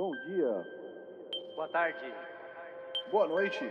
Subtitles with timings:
[0.00, 0.66] Bom dia.
[1.54, 1.98] Boa tarde.
[3.12, 3.70] Boa noite.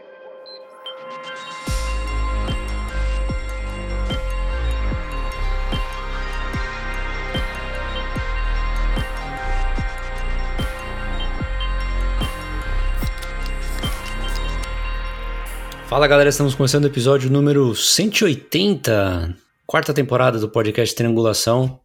[15.87, 19.35] Fala galera, estamos começando o episódio número 180,
[19.65, 21.79] quarta temporada do podcast Triangulação.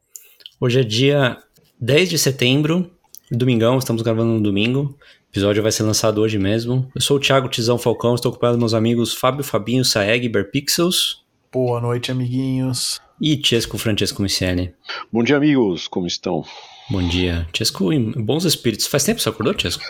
[0.61, 1.39] Hoje é dia
[1.81, 2.94] 10 de setembro,
[3.37, 4.97] domingão, estamos gravando no domingo.
[5.01, 6.91] O episódio vai ser lançado hoje mesmo.
[6.95, 11.81] Eu sou o Thiago Tizão Falcão, estou ocupado meus amigos Fábio Fabinho Saeg, Berpixels Boa
[11.81, 13.01] noite, amiguinhos.
[13.21, 14.73] e Chesco Francesco Miciani.
[15.13, 15.87] Bom dia, amigos.
[15.87, 16.45] Como estão?
[16.91, 17.47] Bom dia.
[17.57, 18.87] Chesco em bons espíritos.
[18.87, 19.83] Faz tempo que você acordou, Chesco?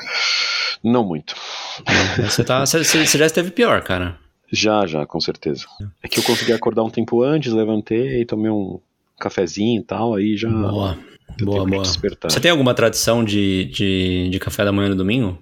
[0.83, 1.34] Não muito.
[2.19, 4.19] Você, tá, você, você você já esteve pior, cara.
[4.53, 5.65] Já, já, com certeza.
[6.03, 8.79] É que eu consegui acordar um tempo antes, levantei, tomei um
[9.19, 10.99] cafezinho e tal, aí já Boa,
[11.43, 11.83] boa, boa.
[11.83, 12.31] despertar.
[12.31, 15.39] Você tem alguma tradição de, de, de café da manhã no domingo?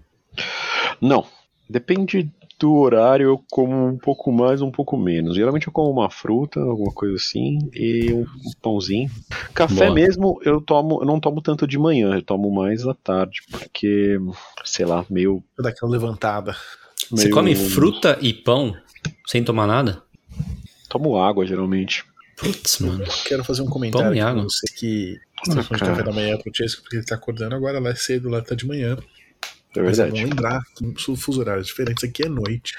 [1.00, 1.24] Não,
[1.68, 5.34] depende do horário, eu como um pouco mais, um pouco menos.
[5.34, 8.24] Geralmente eu como uma fruta, alguma coisa assim, e um,
[8.62, 9.10] pãozinho.
[9.52, 9.94] Café Boa.
[9.94, 14.16] mesmo eu tomo, eu não tomo tanto de manhã, eu tomo mais à tarde, porque,
[14.64, 15.42] sei lá, meio.
[15.56, 16.54] Vou dar aquela levantada.
[17.10, 18.76] Você meio- come fruta e pão
[19.26, 20.00] sem tomar nada?
[20.88, 22.04] Tomo água, geralmente.
[22.42, 23.04] Putz, mano.
[23.24, 24.42] Quero fazer um comentário Tome água.
[24.44, 27.14] você que Ah, você tá falando de café da manhã pro Chesco, porque ele tá
[27.14, 28.96] acordando agora, lá é cedo, lá tá de manhã.
[29.74, 30.10] É verdade.
[30.10, 32.74] bom lembrar, que fuso horários diferentes, aqui é noite.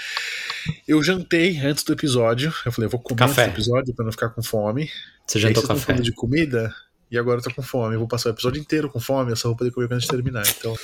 [0.88, 3.45] Eu jantei antes do episódio, eu falei, eu vou comer Café.
[3.45, 4.91] antes do episódio pra não ficar com fome.
[5.25, 5.80] Você jantou café?
[5.80, 6.73] falando de comida,
[7.09, 7.95] e agora eu tô com fome.
[7.95, 10.00] Eu vou passar o episódio inteiro com fome, eu só vou poder comer quando a
[10.00, 10.44] gente terminar.
[10.47, 10.78] Então,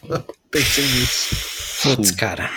[0.50, 1.36] pensei nisso.
[1.82, 2.50] Putz, cara.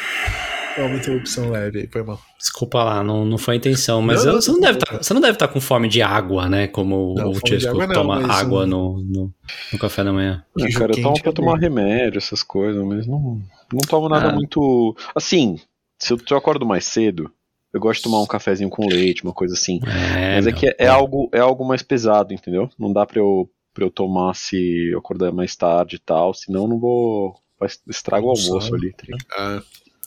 [0.76, 2.20] Foi uma interrupção leve aí, foi mal.
[2.38, 4.02] Desculpa lá, não, não foi a intenção.
[4.02, 6.02] Mas Não, eu- não, você, não deve tá, você não deve estar com fome de
[6.02, 6.68] água, né?
[6.68, 9.34] Como Não, o Chesco não, toma mas água no, no,
[9.72, 10.44] no café da manhã.
[10.60, 13.40] Ah, cara, eu tomo pra é tomar remédio, essas coisas, mas não,
[13.72, 14.34] não tomo nada Ah.
[14.34, 14.96] muito.
[15.16, 15.60] Assim,
[16.00, 17.32] se eu, se eu acordo mais cedo,
[17.72, 19.80] eu gosto de tomar um cafezinho com leite, uma coisa assim.
[20.16, 20.60] É, mas é meu.
[20.60, 22.70] que é, é algo, é algo mais pesado, entendeu?
[22.80, 26.64] Não dá pra eu, pra eu tomar se eu acordar mais tarde e tal, senão
[26.64, 27.36] eu não vou.
[27.60, 28.92] vai- Estraga o almoço ali.
[28.94, 29.06] tá?
[29.38, 29.62] Ah,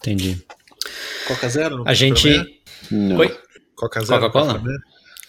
[0.07, 0.41] Entendi.
[1.27, 1.83] Coca Zero?
[1.87, 2.29] A gente.
[2.91, 3.17] Não.
[3.17, 3.37] Oi?
[3.75, 4.21] Coca Zero?
[4.21, 4.63] Coca-Cola?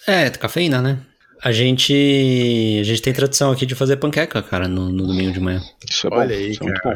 [0.06, 1.00] É, cafeína, né?
[1.42, 1.94] A gente.
[2.80, 5.62] A gente tem tradição aqui de fazer panqueca, cara, no, no domingo de manhã.
[5.90, 6.16] Isso é bom.
[6.18, 6.94] Olha aí, isso é bom.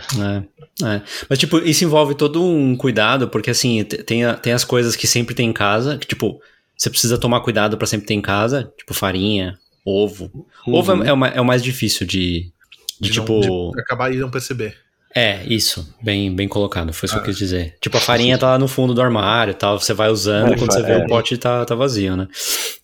[0.85, 1.01] É, é.
[1.29, 4.95] Mas, tipo, isso envolve todo um cuidado, porque, assim, te- tem, a- tem as coisas
[4.95, 6.39] que sempre tem em casa, que, tipo,
[6.77, 10.47] você precisa tomar cuidado pra sempre ter em casa, tipo, farinha, ovo.
[10.65, 11.03] Ovo Uhum.
[11.03, 12.51] é, é o mais, é o mais difícil de,
[12.99, 13.71] de, De não- tipo...
[13.75, 14.75] de acabar e não perceber.
[15.13, 17.75] É, isso, bem, bem colocado, foi isso que eu quis dizer.
[17.81, 20.57] Tipo, a farinha tá lá no fundo do armário e tal, você vai usando, É,
[20.57, 20.97] quando você vê é.
[20.99, 22.27] o pote tá, tá vazio, né?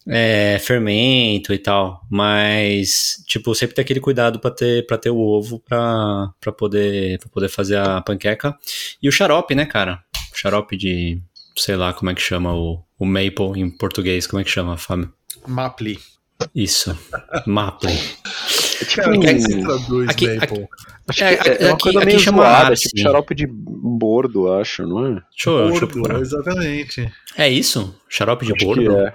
[0.10, 5.18] É, fermento e tal, mas, tipo, sempre tem aquele cuidado pra ter, pra ter o
[5.18, 8.56] ovo pra, pra, poder, pra poder fazer a panqueca.
[9.02, 10.02] E o xarope, né, cara?
[10.34, 11.22] O xarope de,
[11.56, 14.76] sei lá como é que chama o, o maple em português, como é que chama,
[14.78, 15.14] Fábio?
[15.48, 15.98] Mapli.
[16.54, 16.98] Isso,
[17.46, 17.92] maple.
[18.82, 20.68] É tipo Cara, um- como é que traduz aqui- Maple?
[21.10, 24.54] é, que é, é uma aqui- coisa aqui meio chama zoada, tipo xarope de bordo,
[24.54, 25.10] acho, não é?
[25.12, 27.12] Deixa eu, deixa eu exatamente.
[27.38, 27.96] É isso?
[28.10, 28.82] Xarope de Acho bordo?
[28.82, 29.14] que é.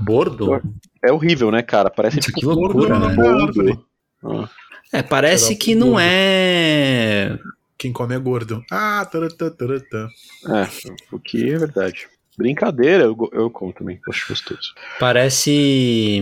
[0.00, 0.62] Bordo?
[1.04, 1.90] É horrível, né, cara?
[1.90, 3.08] Parece Nossa, tipo que loucura, Bordo, né?
[3.08, 3.14] né?
[3.16, 3.84] bordo.
[4.24, 4.48] Ah,
[4.92, 7.38] É, parece Xarope que não é.
[7.76, 8.62] Quem come é gordo.
[8.70, 10.08] Ah, taratã.
[10.48, 10.68] É,
[11.12, 12.06] o que é verdade.
[12.38, 14.74] Brincadeira, eu, eu como também, acho gostoso.
[14.98, 16.20] Parece.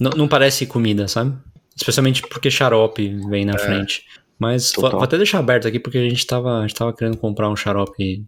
[0.00, 1.34] Não, não parece comida, sabe?
[1.76, 4.04] Especialmente porque xarope vem na frente.
[4.38, 4.98] Mas vou, Total.
[4.98, 7.56] vou até deixar aberto aqui porque a gente tava, a gente tava querendo comprar um
[7.56, 8.24] xarope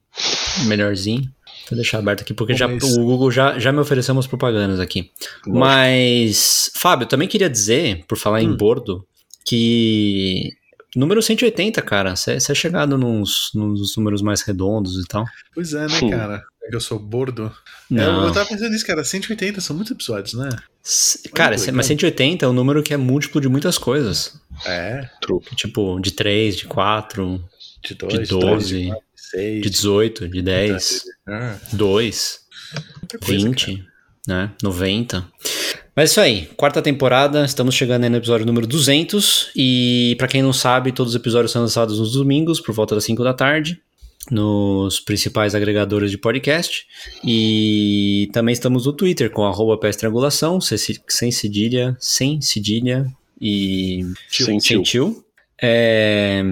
[0.67, 1.23] melhorzinho.
[1.69, 5.11] Vou deixar aberto aqui porque já, o Google já, já me ofereceu umas propagandas aqui.
[5.47, 8.57] Mas, Fábio, também queria dizer, por falar em Hum.
[8.57, 9.05] bordo,
[9.45, 10.51] que
[10.97, 15.25] número 180, cara, você é chegado nos, nos números mais redondos e tal.
[15.55, 16.43] Pois é, né, cara?
[16.65, 17.47] É que eu sou bordo.
[17.91, 18.27] É, Não.
[18.27, 19.05] eu tava pensando nisso, cara.
[19.05, 20.49] 180 são muitos episódios, né?
[20.85, 24.41] S- Cara, Muito mas 180 é um número que é múltiplo de muitas coisas.
[24.65, 25.09] É.
[25.21, 25.55] Truque.
[25.55, 27.45] Tipo, de 3, de 4,
[27.85, 29.63] De 2, de 12, de 6.
[29.63, 32.41] de 18, de 10, Ah, 2,
[33.01, 33.85] muita coisa, 20,
[34.27, 34.51] né?
[34.61, 35.25] 90.
[35.97, 39.51] Mas é isso aí, quarta temporada, estamos chegando aí no episódio número 200.
[39.57, 43.05] E pra quem não sabe, todos os episódios são lançados nos domingos, por volta das
[43.05, 43.81] 5 da tarde,
[44.31, 46.87] nos principais agregadores de podcast.
[47.25, 50.77] E também estamos no Twitter com arroba Triangulação, sem
[51.09, 53.07] sem cedilha, sem cedilha
[53.41, 54.61] e Sentiu.
[54.61, 55.25] sentiu.
[55.63, 56.43] É,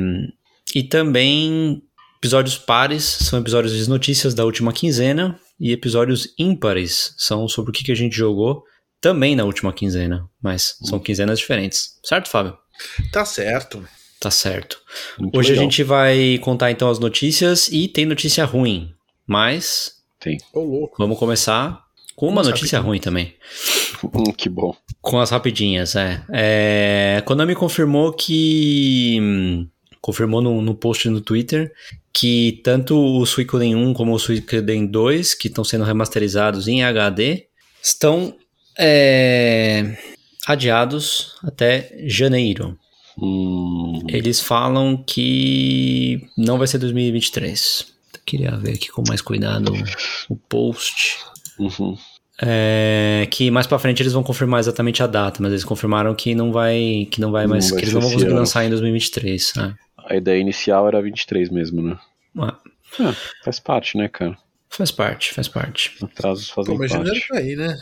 [0.74, 1.82] e também
[2.16, 7.74] episódios pares são episódios de notícias da última quinzena e episódios ímpares são sobre o
[7.74, 8.64] que que a gente jogou
[9.04, 11.98] também na última quinzena, mas são quinzenas diferentes.
[12.02, 12.56] Certo, Fábio?
[13.12, 13.86] Tá certo.
[14.18, 14.80] Tá certo.
[15.18, 15.60] Muito Hoje legal.
[15.60, 18.94] a gente vai contar então as notícias e tem notícia ruim,
[19.26, 20.38] mas Tem.
[20.54, 20.94] Ô, louco.
[20.98, 21.84] vamos começar
[22.16, 22.88] com uma Vamos notícia rapidinho.
[22.90, 23.34] ruim também.
[24.02, 24.74] Hum, que bom.
[25.02, 26.22] Com as rapidinhas, é.
[26.32, 29.18] é a Konami confirmou que.
[29.20, 29.68] hum,
[30.00, 31.72] Confirmou no, no post no Twitter
[32.12, 37.46] que tanto o Suicoden 1 como o Suicoden 2, que estão sendo remasterizados em HD,
[37.82, 38.36] estão
[38.78, 39.96] é,
[40.46, 42.78] adiados até janeiro.
[43.18, 47.86] Hum, Eles falam que não vai ser 2023.
[48.14, 49.72] Eu queria ver aqui com mais cuidado
[50.28, 51.18] o post.
[51.58, 51.96] uhum.
[52.42, 56.34] É, que mais pra frente eles vão confirmar exatamente a data, mas eles confirmaram que
[56.34, 58.40] não vai, que não vai Não mais, vai que eles não vão conseguir ano.
[58.40, 59.52] lançar em 2023.
[59.56, 59.74] né?
[60.08, 61.96] A ideia inicial era 23 mesmo, né?
[62.36, 62.58] Ah,
[62.98, 64.36] Ah, faz parte, né, cara?
[64.68, 65.92] faz parte, faz parte.
[66.02, 67.28] Atrasos fazem Pô, mas janeiro parte.
[67.28, 67.76] tá aí, né?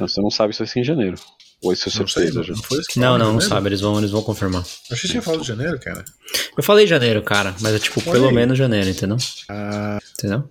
[0.00, 1.16] Não, você não sabe se vai ser em janeiro.
[1.62, 2.52] Ou isso é Não sei, surpresa não, já.
[2.54, 4.62] não foi isso que Não, não, sabe, eles vão, eles vão confirmar.
[4.90, 6.04] Achei que tinha falado de janeiro, cara.
[6.56, 8.34] Eu falei janeiro, cara, mas é tipo Olha pelo aí.
[8.34, 9.16] menos janeiro, entendeu?
[9.48, 10.44] Ah, Entendeu?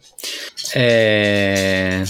[0.76, 2.04] É,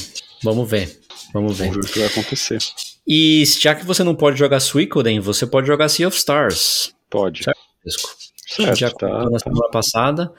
[0.44, 1.00] vamos ver.
[1.34, 1.70] Vamos ver.
[1.70, 2.60] Vamos ver o que vai acontecer.
[3.08, 6.94] E já que você não pode jogar Suicoden, você pode jogar Sea of Stars.
[7.10, 7.44] Pode.
[7.44, 7.60] Certo.
[8.48, 9.44] Certo, já tá, comentou na tá.
[9.44, 10.32] semana passada.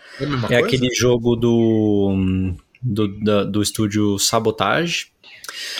[0.50, 5.06] é É aquele jogo do, do, da- do estúdio Sabotage,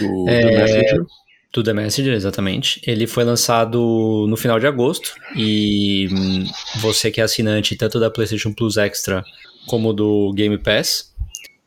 [0.00, 1.06] Do É, The Messenger.
[1.53, 2.81] do The Messenger, exatamente.
[2.87, 6.47] Ele foi lançado no final de agosto e hum,
[6.81, 9.25] você que é assinante tanto da PlayStation Plus Extra
[9.67, 11.15] como do Game Pass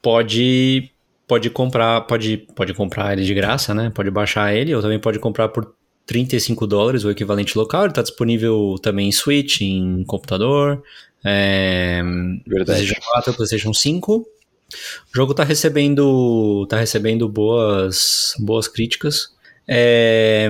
[0.01, 0.91] pode
[1.27, 3.91] pode comprar pode, pode comprar ele de graça, né?
[3.93, 5.73] Pode baixar ele ou também pode comprar por
[6.05, 7.81] 35 dólares o equivalente local.
[7.83, 10.81] Ele está disponível também em Switch, em computador,
[11.23, 12.01] é,
[12.47, 12.65] Verdade.
[12.65, 14.25] PlayStation 4, PlayStation 5.
[14.73, 19.29] O jogo tá recebendo, tá recebendo boas, boas críticas.
[19.67, 20.49] É,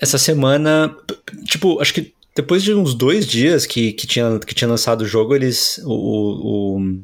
[0.00, 0.94] essa semana,
[1.44, 5.06] tipo, acho que depois de uns dois dias que, que, tinha, que tinha lançado o
[5.06, 5.80] jogo, eles.
[5.84, 7.00] O- o-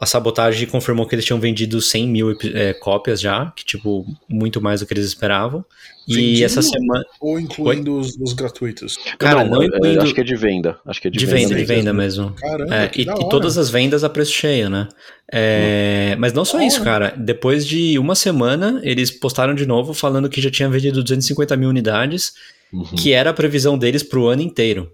[0.00, 4.60] a sabotagem confirmou que eles tinham vendido 100 mil é, cópias já, que, tipo, muito
[4.60, 5.64] mais do que eles esperavam.
[6.08, 6.44] E Vendido?
[6.44, 7.04] essa semana.
[7.20, 8.96] Ou incluindo os, os gratuitos?
[9.18, 10.02] Cara, não, é, incluindo.
[10.02, 10.78] acho que é de venda.
[10.86, 11.66] Acho que é de, De venda, de mesmo.
[11.66, 12.32] venda mesmo.
[12.34, 14.86] Caramba, É, que e, da e todas as vendas a preço cheio, né?
[15.32, 17.12] É, mas não só isso, cara.
[17.16, 21.68] Depois de uma semana, eles postaram de novo falando que já tinha vendido 250 mil
[21.68, 22.32] unidades,
[22.72, 22.84] Uhum.
[22.96, 24.92] que era a previsão deles pro ano inteiro.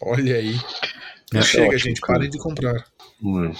[0.00, 0.54] Olha aí.
[1.34, 2.18] É, Chega, ótimo, gente, cara.
[2.18, 2.84] parem de comprar.
[3.22, 3.50] Hum.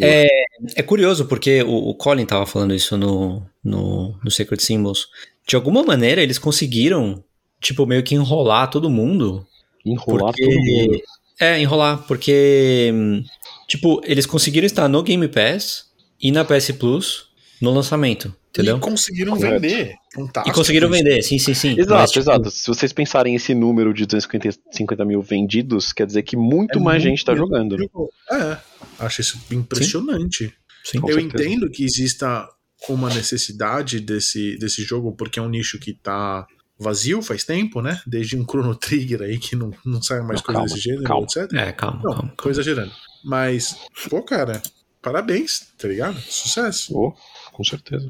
[0.00, 0.28] É,
[0.76, 5.08] é curioso, porque o, o Colin tava falando isso no, no, no Sacred Symbols.
[5.46, 7.22] De alguma maneira, eles conseguiram,
[7.60, 9.46] tipo, meio que enrolar todo mundo
[9.84, 10.44] Enrolar porque...
[10.44, 11.02] todo mundo.
[11.40, 13.22] É, enrolar, porque, hum,
[13.68, 15.86] tipo, eles conseguiram estar no Game Pass
[16.20, 17.27] e na PS Plus
[17.60, 18.76] no lançamento, entendeu?
[18.76, 19.60] E conseguiram Correto.
[19.60, 19.94] vender.
[20.14, 20.48] Fantástico.
[20.48, 21.72] E conseguiram vender, sim, sim, sim.
[21.78, 22.50] Exato, Mas, tipo, exato.
[22.50, 27.02] Se vocês pensarem esse número de 250 mil vendidos, quer dizer que muito É mais
[27.02, 27.76] muito gente tá jogando.
[27.76, 27.86] né?
[28.30, 28.58] É,
[29.04, 30.52] acho isso impressionante.
[30.84, 31.00] sim.
[31.00, 31.44] Com Eu certeza.
[31.44, 32.48] entendo que exista
[32.88, 36.46] uma necessidade desse, desse jogo, porque é um nicho que tá
[36.78, 38.00] vazio faz tempo, né?
[38.06, 41.02] Desde um Chrono Trigger aí que não, não sai mais Não, coisa calma, desse gênero,
[41.02, 41.24] calma.
[41.28, 41.52] etc.
[41.54, 42.34] É, calma, Não, calma.
[42.40, 42.92] tô exagerando.
[43.24, 43.76] Mas,
[44.08, 44.62] pô, cara,
[45.02, 46.20] parabéns, tá ligado?
[46.20, 46.96] Sucesso.
[46.96, 47.12] Oh,
[47.58, 48.08] com certeza.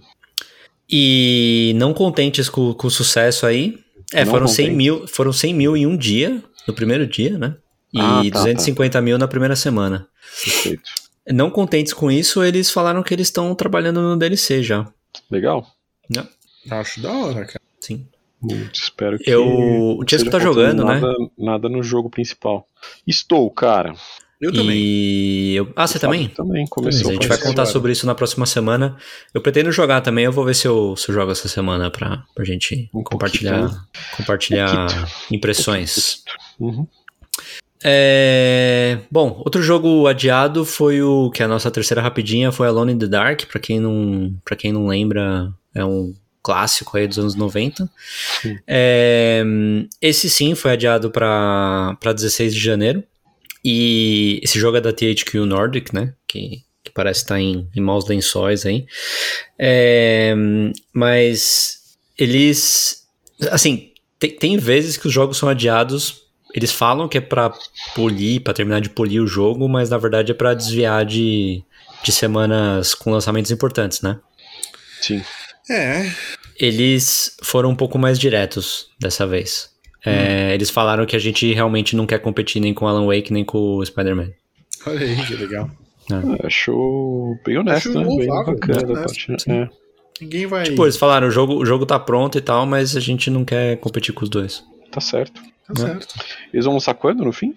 [0.91, 3.79] E não contentes com, com o sucesso aí,
[4.13, 4.77] é, Não foram 100, contentes.
[4.77, 7.57] mil, foram 100 mil em um dia, no primeiro dia, né?
[7.93, 10.07] E Ah, tá, 250 mil na primeira semana.
[10.45, 10.83] Perfeito.
[11.31, 14.87] Não contentes com isso, eles falaram que eles estão trabalhando no DLC já.
[15.31, 15.67] Legal.
[16.71, 17.61] Acho da hora, cara.
[17.81, 18.07] Sim.
[18.41, 19.31] Muito espero que.
[19.31, 19.47] Eu-
[19.99, 21.01] o Chesco seja tá jogando, né?
[21.01, 22.67] nada, Nada no jogo principal.
[23.07, 23.95] Estou, cara.
[24.41, 24.77] Eu também.
[24.79, 25.73] E eu...
[25.75, 26.29] Ah, você também?
[26.29, 27.11] Também Mas começou.
[27.11, 28.97] a gente vai contar sobre isso na próxima semana.
[29.35, 32.23] Eu pretendo jogar também, eu vou ver se eu, se eu jogo essa semana pra,
[32.35, 33.81] pra gente Um compartilhar, pouquinho.
[34.17, 36.23] compartilhar impressões.
[36.61, 36.87] Uhum.
[37.83, 42.93] É, Bom, outro jogo adiado foi o que é a nossa terceira rapidinha foi Alone
[42.93, 47.19] in the Dark, pra quem não, para quem não lembra, é um clássico aí dos
[47.19, 47.89] anos 90.
[48.43, 48.57] Sim.
[48.67, 49.45] É,
[50.01, 53.03] Esse sim foi adiado pra 16 de janeiro.
[53.65, 56.15] E esse jogo é da THQ Nordic, né?
[56.27, 58.87] Que, que parece estar em, em maus lençóis aí.
[59.59, 60.35] É,
[60.93, 63.07] mas eles.
[63.51, 66.27] Assim, tem, tem vezes que os jogos são adiados.
[66.55, 67.53] Eles falam que é pra
[67.95, 71.63] polir, pra terminar de polir o jogo, mas na verdade é pra desviar de,
[72.03, 74.19] de semanas com lançamentos importantes, né?
[75.03, 75.23] Sim.
[75.71, 76.11] É,
[76.59, 79.71] Eles foram um pouco mais diretos dessa vez.
[80.05, 83.45] É, Eles falaram que a gente realmente não quer competir nem com Alan Wake nem
[83.45, 84.31] com o Spider-Man.
[84.87, 85.71] olha aí, que legal.
[86.11, 88.05] Ah, Achou bem honesto, Acho né?
[88.07, 89.51] Bem louvável, bacana bem da honesto.
[89.51, 89.69] É,
[90.21, 90.65] Ninguém vai.
[90.65, 93.45] Tipo, eles falaram, o jogo, o jogo tá pronto e tal, mas a gente não
[93.45, 94.65] quer competir com os dois.
[94.91, 95.41] tá certo.
[95.67, 96.15] Tá certo.
[96.53, 97.55] Eles vão lançar quando no fim?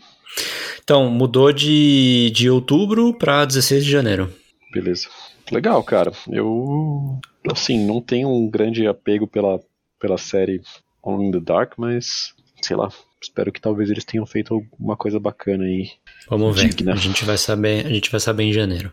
[0.84, 4.30] Então, mudou de, de outubro para 16 de janeiro.
[4.74, 5.08] Beleza.
[5.50, 6.12] Legal, cara.
[6.30, 7.20] Eu,
[7.50, 9.60] assim, não tenho um grande apego pela,
[10.00, 10.62] pela série
[11.04, 12.90] On in the Dark, mas, sei lá,
[13.22, 15.92] espero que talvez eles tenham feito alguma coisa bacana aí.
[16.30, 16.70] Vamos ver.
[16.70, 16.94] Digna.
[16.94, 18.92] A gente vai saber, a gente vai saber em janeiro.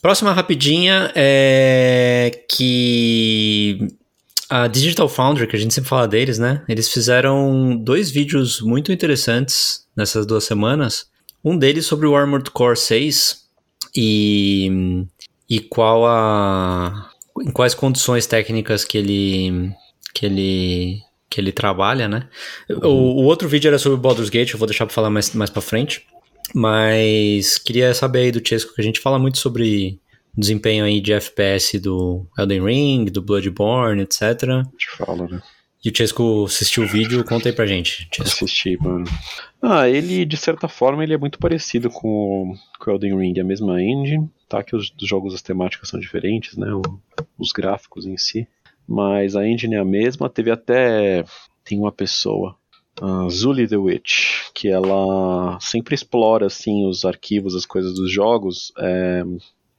[0.00, 3.88] Próxima rapidinha é que
[4.48, 6.62] a Digital Foundry, que a gente sempre fala deles, né?
[6.68, 11.08] Eles fizeram dois vídeos muito interessantes nessas duas semanas.
[11.44, 13.46] Um deles sobre o Armored Core 6
[13.96, 15.06] e
[15.48, 17.10] e qual a
[17.40, 19.72] em quais condições técnicas que ele
[20.12, 22.28] que ele que ele trabalha, né?
[22.68, 25.34] O, o outro vídeo era sobre o Baldur's Gate, eu vou deixar para falar mais
[25.34, 26.06] mais para frente.
[26.54, 30.00] Mas queria saber aí do Chesco que a gente fala muito sobre
[30.36, 34.40] desempenho aí de FPS do Elden Ring, do Bloodborne, etc.
[34.76, 35.42] Te falo, né?
[35.84, 38.08] E o Chesco assistiu o vídeo, conta aí pra gente.
[38.12, 38.44] Chesco.
[38.44, 39.04] Assisti, mano.
[39.62, 43.40] Ah, ele, de certa forma, ele é muito parecido com, com o Elden Ring, é
[43.40, 44.62] a mesma engine, tá?
[44.62, 46.72] Que os, os jogos, as temáticas são diferentes, né?
[46.72, 46.82] O,
[47.38, 48.46] os gráficos em si.
[48.86, 51.24] Mas a engine é a mesma, teve até...
[51.64, 52.54] Tem uma pessoa,
[53.00, 58.72] a Zully the Witch, que ela sempre explora, assim, os arquivos, as coisas dos jogos,
[58.78, 59.24] é,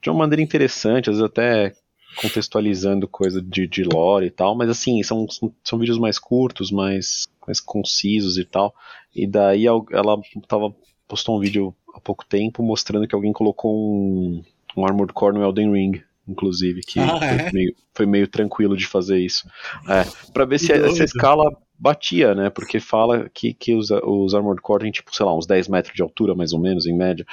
[0.02, 1.74] de uma maneira interessante, às vezes até
[2.16, 5.26] contextualizando coisa de, de lore e tal, mas assim, são,
[5.62, 8.74] são, vídeos mais curtos, mais, mais concisos e tal.
[9.14, 10.74] E daí ela tava,
[11.06, 14.42] postou um vídeo há pouco tempo mostrando que alguém colocou um,
[14.76, 17.38] um Armored Core no Elden Ring, inclusive, que ah, é?
[17.38, 19.48] foi, meio, foi, meio, tranquilo de fazer isso.
[19.88, 21.44] É, pra ver se essa escala
[21.78, 22.50] batia, né?
[22.50, 25.94] Porque fala que, que os, os Armored Core têm, tipo, sei lá, uns 10 metros
[25.94, 27.24] de altura, mais ou menos, em média.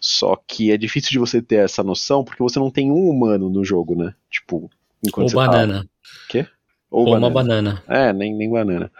[0.00, 3.50] Só que é difícil de você ter essa noção, porque você não tem um humano
[3.50, 4.14] no jogo, né?
[4.30, 4.70] Tipo,
[5.04, 5.82] enquanto Ou você tá banana.
[5.82, 5.88] Tá...
[6.28, 6.46] Quê?
[6.90, 7.26] Ou, Ou banana.
[7.26, 7.82] uma banana.
[7.88, 8.90] É, nem, nem banana.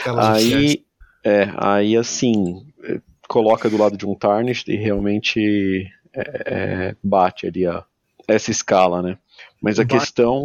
[0.00, 0.84] Aquelas aí,
[1.22, 7.46] é, aí assim, é, coloca do lado de um Tarnished e realmente é, é, bate
[7.46, 7.84] ali a,
[8.26, 9.18] essa escala, né?
[9.62, 10.44] Mas a questão.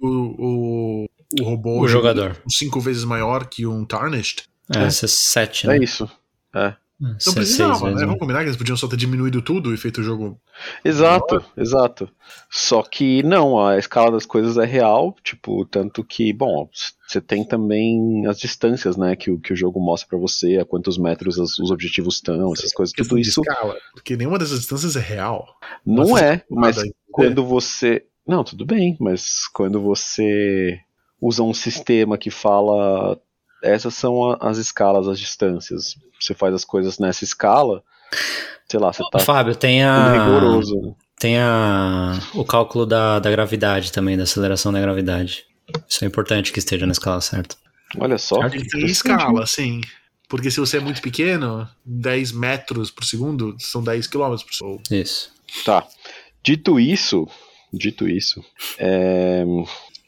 [0.00, 1.06] O, o,
[1.40, 4.44] o robô o jogador cinco vezes maior que um Tarnished.
[4.74, 4.90] É, é.
[4.90, 5.76] 7, né?
[5.76, 6.10] É isso.
[6.54, 6.74] É.
[7.00, 8.04] Não precisava, né?
[8.04, 10.38] Vamos combinar que eles podiam só ter diminuído tudo e feito o jogo.
[10.84, 11.52] Exato, maior.
[11.56, 12.10] exato.
[12.50, 16.68] Só que não, a escala das coisas é real, tipo, tanto que, bom,
[17.08, 20.98] você tem também as distâncias, né, que, que o jogo mostra para você, a quantos
[20.98, 23.40] metros os, os objetivos estão, essas coisas, tudo isso.
[23.40, 25.46] Escala, porque nenhuma dessas distâncias é real.
[25.86, 28.04] Não é, mas quando você.
[28.26, 30.78] Não, tudo bem, mas quando você
[31.20, 33.18] usa um sistema que fala
[33.62, 35.96] essas são as escalas, as distâncias.
[36.18, 37.82] Você faz as coisas nessa escala,
[38.68, 40.96] sei lá, você tá Fábio, tem a rigoroso.
[41.18, 45.44] Tem a o cálculo da, da gravidade também, da aceleração da gravidade.
[45.88, 47.56] Isso é importante que esteja na escala certa.
[47.98, 48.36] Olha só.
[48.48, 49.80] Tem escala, sim.
[50.28, 54.82] Porque se você é muito pequeno, 10 metros por segundo são 10 quilômetros por segundo.
[54.90, 55.32] Isso.
[55.64, 55.86] Tá.
[56.42, 57.28] Dito isso,
[57.72, 58.42] dito isso,
[58.78, 59.44] é,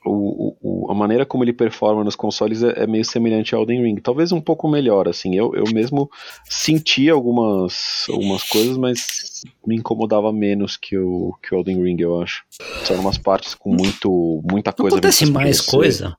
[0.04, 3.82] o, o, a maneira como ele performa nos consoles é, é, meio semelhante ao Elden
[3.82, 4.00] Ring.
[4.00, 5.34] Talvez um pouco melhor, assim.
[5.34, 6.10] Eu, eu mesmo
[6.48, 12.20] senti algumas, algumas coisas, mas me incomodava menos que o, que o Elden Ring, eu
[12.20, 12.44] acho.
[12.84, 14.96] São umas partes com muito, muita coisa.
[14.96, 16.16] Não acontece mais coisa?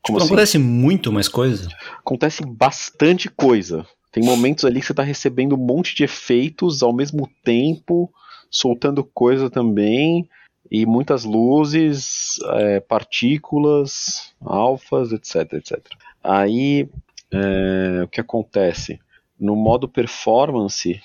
[0.00, 0.26] Como tipo, assim?
[0.26, 1.68] acontece muito mais coisa?
[1.98, 3.84] Acontece bastante coisa.
[4.12, 8.10] Tem momentos ali que você tá recebendo um monte de efeitos ao mesmo tempo,
[8.50, 10.28] soltando coisa também
[10.70, 15.78] e muitas luzes, é, partículas, alfas, etc, etc.
[16.22, 16.88] Aí,
[17.32, 19.00] é, o que acontece?
[19.38, 21.00] No modo performance,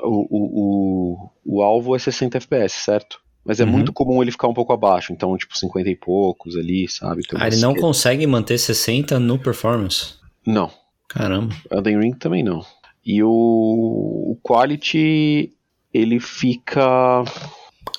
[0.00, 3.20] o, o, o, o alvo é 60 FPS, certo?
[3.44, 3.70] Mas é uhum.
[3.70, 7.22] muito comum ele ficar um pouco abaixo, então tipo 50 e poucos ali, sabe?
[7.36, 10.14] Ah, ele não consegue manter 60 no performance?
[10.44, 10.70] Não.
[11.08, 11.54] Caramba.
[11.70, 12.66] Elden Ring também não.
[13.04, 15.52] E o, o Quality,
[15.94, 17.22] ele fica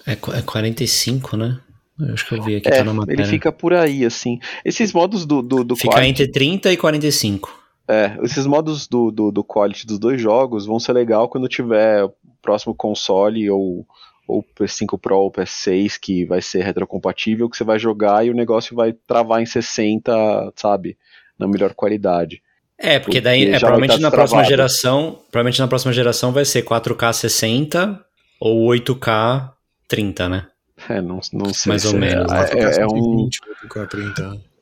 [0.08, 1.60] é, é 45, né?
[2.00, 3.22] Eu acho que eu vi aqui, é, tá na matéria.
[3.22, 4.39] Ele fica por aí, assim.
[4.63, 7.68] Esses modos do, do, do Fica quality, entre 30 e 45.
[7.88, 12.04] É, esses modos do, do, do quality dos dois jogos vão ser legal quando tiver
[12.04, 13.86] o próximo console ou
[14.27, 18.36] ou PS5 Pro ou PS6 que vai ser retrocompatível, que você vai jogar e o
[18.36, 20.98] negócio vai travar em 60, sabe,
[21.39, 22.42] na melhor qualidade.
[22.77, 26.44] É, porque, porque daí é, provavelmente tá na próxima geração, provavelmente na próxima geração vai
[26.44, 28.06] ser 4K 60
[28.39, 29.51] ou 8K
[29.88, 30.48] 30, né?
[30.89, 31.69] É, não, não sei.
[31.69, 32.31] Mais ou é, menos.
[32.31, 33.29] É, é, é um.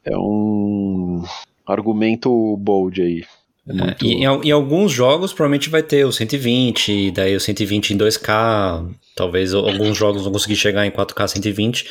[0.03, 1.23] É um
[1.65, 3.25] argumento bold aí.
[3.67, 7.91] É É, e em, em alguns jogos provavelmente vai ter o 120, daí o 120
[7.93, 11.85] em 2K, talvez alguns jogos vão conseguir chegar em 4K 120,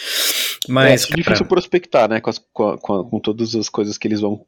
[0.69, 2.21] mas é cara, difícil prospectar, né?
[2.21, 4.41] Com, as- com com a- com todas as coisas que eles vão,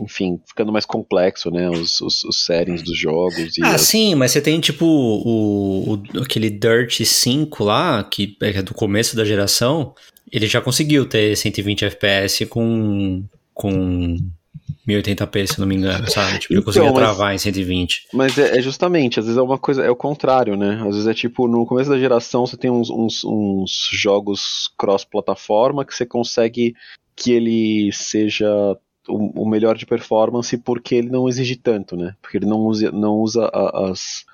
[0.00, 1.70] enfim, ficando mais complexo, né?
[1.70, 3.56] Os, os, os settings dos jogos.
[3.58, 8.36] E Ah, as- sim, mas você tem tipo o, o- aquele Dirt 5 lá, que
[8.40, 9.94] é do começo da geração,
[10.32, 13.22] ele já conseguiu ter 120 FPS com,
[13.54, 14.16] com
[14.88, 16.38] 1080p, se não me engano, sabe?
[16.40, 18.06] Tipo, Então, conseguia mas- travar em 120.
[18.12, 20.80] Mas é, é justamente, às vezes é uma coisa, é o contrário, né?
[20.80, 25.84] Às vezes é tipo, no começo da geração você tem uns, uns, uns jogos cross-plataforma
[25.84, 26.74] que você consegue
[27.14, 28.48] que ele seja
[29.08, 32.14] o, o melhor de performance porque ele não exige tanto, né?
[32.22, 34.24] Porque ele não usa, não usa a- as,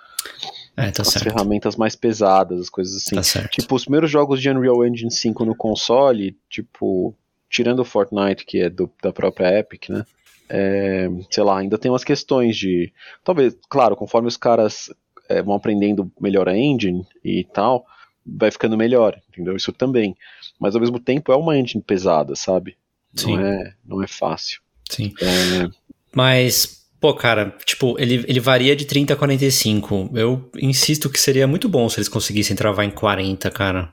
[0.76, 1.24] É, tá as certo.
[1.24, 3.16] ferramentas mais pesadas, as coisas assim.
[3.16, 3.50] Tá certo.
[3.60, 7.14] Tipo, os primeiros jogos de Unreal Engine 5 no console, tipo,
[7.50, 10.04] tirando o Fortnite, que é do- da própria Epic, né?
[10.48, 12.92] É, sei lá, ainda tem umas questões de.
[13.22, 14.90] Talvez, claro, conforme os caras
[15.28, 17.84] é, vão aprendendo melhor a engine e tal,
[18.26, 19.56] vai ficando melhor, entendeu?
[19.56, 20.16] Isso também.
[20.58, 22.76] Mas ao mesmo tempo é uma engine pesada, sabe?
[23.14, 23.36] Sim.
[23.36, 24.60] Não é, não é fácil.
[24.88, 25.12] Sim.
[25.20, 25.68] É,
[26.14, 30.10] Mas, pô, cara, tipo, ele, ele varia de 30 a 45.
[30.14, 33.92] Eu insisto que seria muito bom se eles conseguissem travar em 40, cara.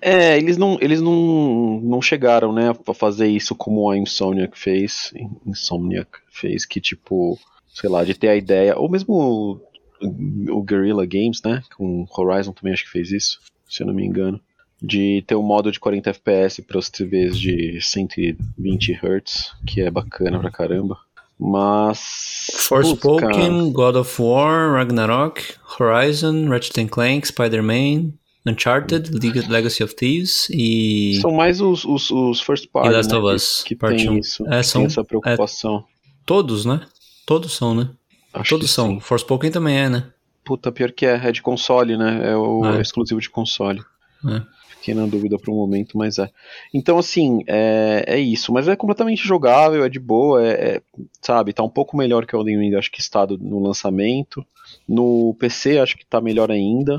[0.00, 5.12] É, eles não, eles não, não chegaram, né, a fazer isso como a Insomniac fez,
[5.46, 7.38] Insomniac fez, que tipo,
[7.68, 9.60] sei lá, de ter a ideia, ou mesmo
[10.00, 13.94] o, o Guerrilla Games, né, com Horizon também acho que fez isso, se eu não
[13.94, 14.40] me engano,
[14.82, 19.90] de ter um modo de 40 FPS para as TVs de 120 Hz, que é
[19.90, 20.98] bacana pra caramba,
[21.38, 22.48] mas...
[22.56, 28.12] Forspoken, God of War, Ragnarok, Horizon, Ratchet Clank, Spider-Man,
[28.46, 31.18] Uncharted, Leg- Legacy of Thieves e...
[31.20, 34.06] São mais os, os, os first party, E Last né, of que- Us, que, parte
[34.06, 35.84] tem isso, É, que são- tem essa preocupação.
[36.24, 36.80] Todos, né?
[37.26, 37.90] Todos são, né?
[38.32, 38.94] Acho Todos que são.
[38.94, 39.00] sim.
[39.00, 40.06] Forspoken também é, né?
[40.44, 42.30] Puta, pior que é, é de console, né?
[42.30, 42.78] É o É.
[42.78, 43.80] é exclusivo de console.
[44.26, 44.42] É.
[44.70, 46.30] Fiquei na dúvida por um momento, mas é.
[46.72, 48.50] Então, assim, é, é isso.
[48.50, 50.82] Mas é completamente jogável, é de boa, é, é,
[51.20, 51.52] sabe?
[51.52, 54.42] Tá um pouco melhor que o Elden Ring, acho que estado no lançamento.
[54.88, 56.96] No PC, acho que tá melhor ainda.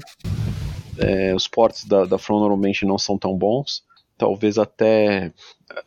[1.01, 3.83] É, os ports da, da From normalmente não são tão bons.
[4.17, 5.31] Talvez até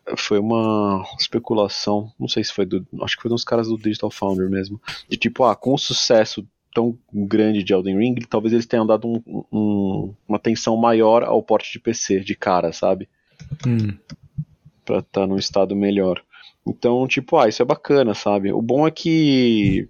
[0.08, 2.84] é, foi uma especulação, não sei se foi do.
[3.02, 4.80] Acho que foi dos caras do Digital Founder mesmo.
[5.08, 9.06] De tipo, ah, com o sucesso tão grande de Elden Ring, talvez eles tenham dado
[9.06, 13.08] um- um- uma atenção maior ao porte de PC, de cara, sabe?
[13.64, 13.96] Hum.
[14.84, 16.20] Pra estar num estado melhor.
[16.66, 18.52] Então, tipo, ah, isso é bacana, sabe?
[18.52, 19.88] O bom é que,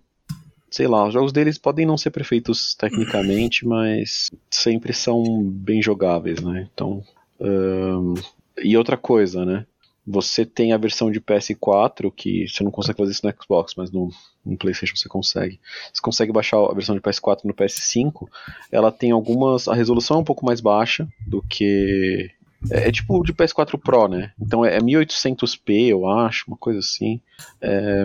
[0.75, 6.43] sei lá, os jogos deles podem não ser perfeitos tecnicamente, mas sempre são bem jogáveis,
[6.43, 6.69] né?
[6.75, 7.01] Então,
[7.41, 8.15] ahn,
[8.59, 9.67] e outra coisa, né?
[10.05, 13.91] Você tem a versão de PS4, que você não consegue fazer isso no Xbox, mas
[13.93, 14.11] no,
[14.45, 15.61] no PlayStation você consegue.
[15.93, 18.29] Você consegue baixar a versão de PS4 no PS5.
[18.71, 19.69] Ela tem algumas.
[19.69, 22.31] A resolução é um pouco mais baixa do que.
[22.71, 24.33] É, é tipo de PS4 Pro, né?
[24.39, 27.19] Então é, é 1800p, eu acho, uma coisa assim.
[27.63, 28.05] É,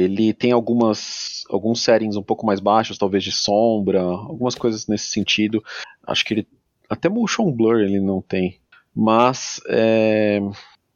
[0.00, 5.08] ele tem algumas alguns settings um pouco mais baixos, talvez de sombra, algumas coisas nesse
[5.08, 5.62] sentido.
[6.06, 6.48] Acho que ele
[6.88, 8.58] até motion blur ele não tem,
[8.94, 10.40] mas é,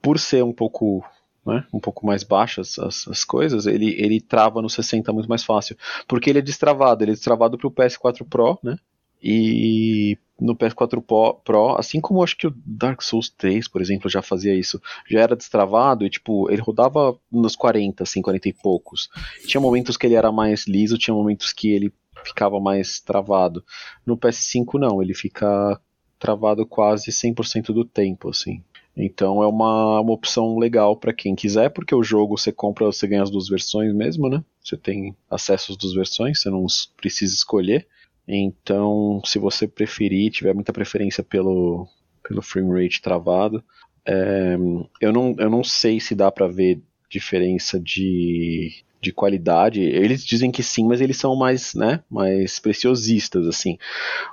[0.02, 1.04] por ser um pouco
[1.46, 5.44] né, um pouco mais baixas as, as coisas, ele, ele trava no 60 muito mais
[5.44, 5.76] fácil,
[6.08, 8.76] porque ele é destravado, ele é destravado para o PS4 Pro, né?
[9.22, 14.20] E no PS4 Pro- assim como acho que o Dark Souls 3, por exemplo, já
[14.22, 19.08] fazia isso, já era destravado e tipo, ele rodava nos 40, assim, 40 e poucos.
[19.46, 21.92] Tinha momentos que ele era mais liso, tinha momentos que ele
[22.24, 23.64] ficava mais travado.
[24.04, 25.80] No PS5 não, ele fica
[26.18, 28.62] travado quase 100% do tempo, assim.
[28.96, 33.06] Então é uma, uma opção legal para quem quiser, porque o jogo você compra, você
[33.06, 34.42] ganha as duas versões mesmo, né?
[34.62, 36.64] Você tem acesso às duas versões, você não
[36.96, 37.86] precisa escolher.
[38.26, 41.86] Então, se você preferir, tiver muita preferência pelo,
[42.26, 43.62] pelo frame rate travado,
[44.06, 44.56] é,
[45.00, 49.80] eu, não, eu não sei se dá para ver diferença de, de qualidade.
[49.80, 53.78] Eles dizem que sim, mas eles são mais, né, mais preciosistas, assim.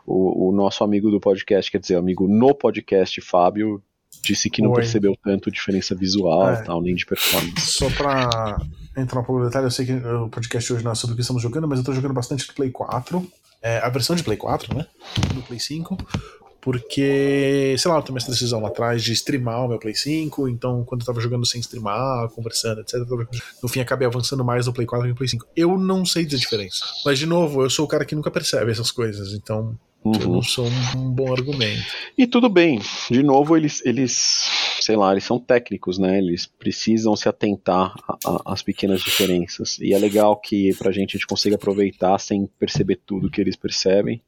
[0.05, 3.81] O, o nosso amigo do podcast, quer dizer, amigo no podcast, Fábio,
[4.23, 4.75] disse que não Oi.
[4.75, 6.63] percebeu tanto diferença visual É.
[6.63, 7.73] tal, nem de performance.
[7.73, 8.57] Só pra
[8.97, 11.15] entrar um pouco no detalhe, eu sei que o podcast hoje não é sobre o
[11.15, 13.25] que estamos jogando, mas eu tô jogando bastante do Play 4.
[13.61, 14.87] É, a versão de Play 4, né?
[15.33, 15.97] Do Play 5.
[16.61, 20.47] Porque, sei lá, eu tomei essa decisão lá atrás de streamar o meu Play 5.
[20.47, 22.99] Então, quando eu tava jogando sem streamar, conversando, etc.,
[23.61, 25.47] no fim acabei avançando mais no Play 4 que no Play 5.
[25.55, 26.85] Eu não sei dizer a diferença.
[27.03, 29.33] Mas, de novo, eu sou o cara que nunca percebe essas coisas.
[29.33, 30.13] Então, Uhum.
[30.19, 31.85] Eu não sou um, bom argumento.
[32.17, 34.11] E tudo bem, de novo, eles, eles,
[34.81, 36.17] sei lá, eles são técnicos, né?
[36.17, 37.93] Eles precisam se atentar
[38.45, 39.77] às pequenas diferenças.
[39.79, 43.55] E é legal que pra gente a gente consiga aproveitar sem perceber tudo que eles
[43.55, 44.21] percebem.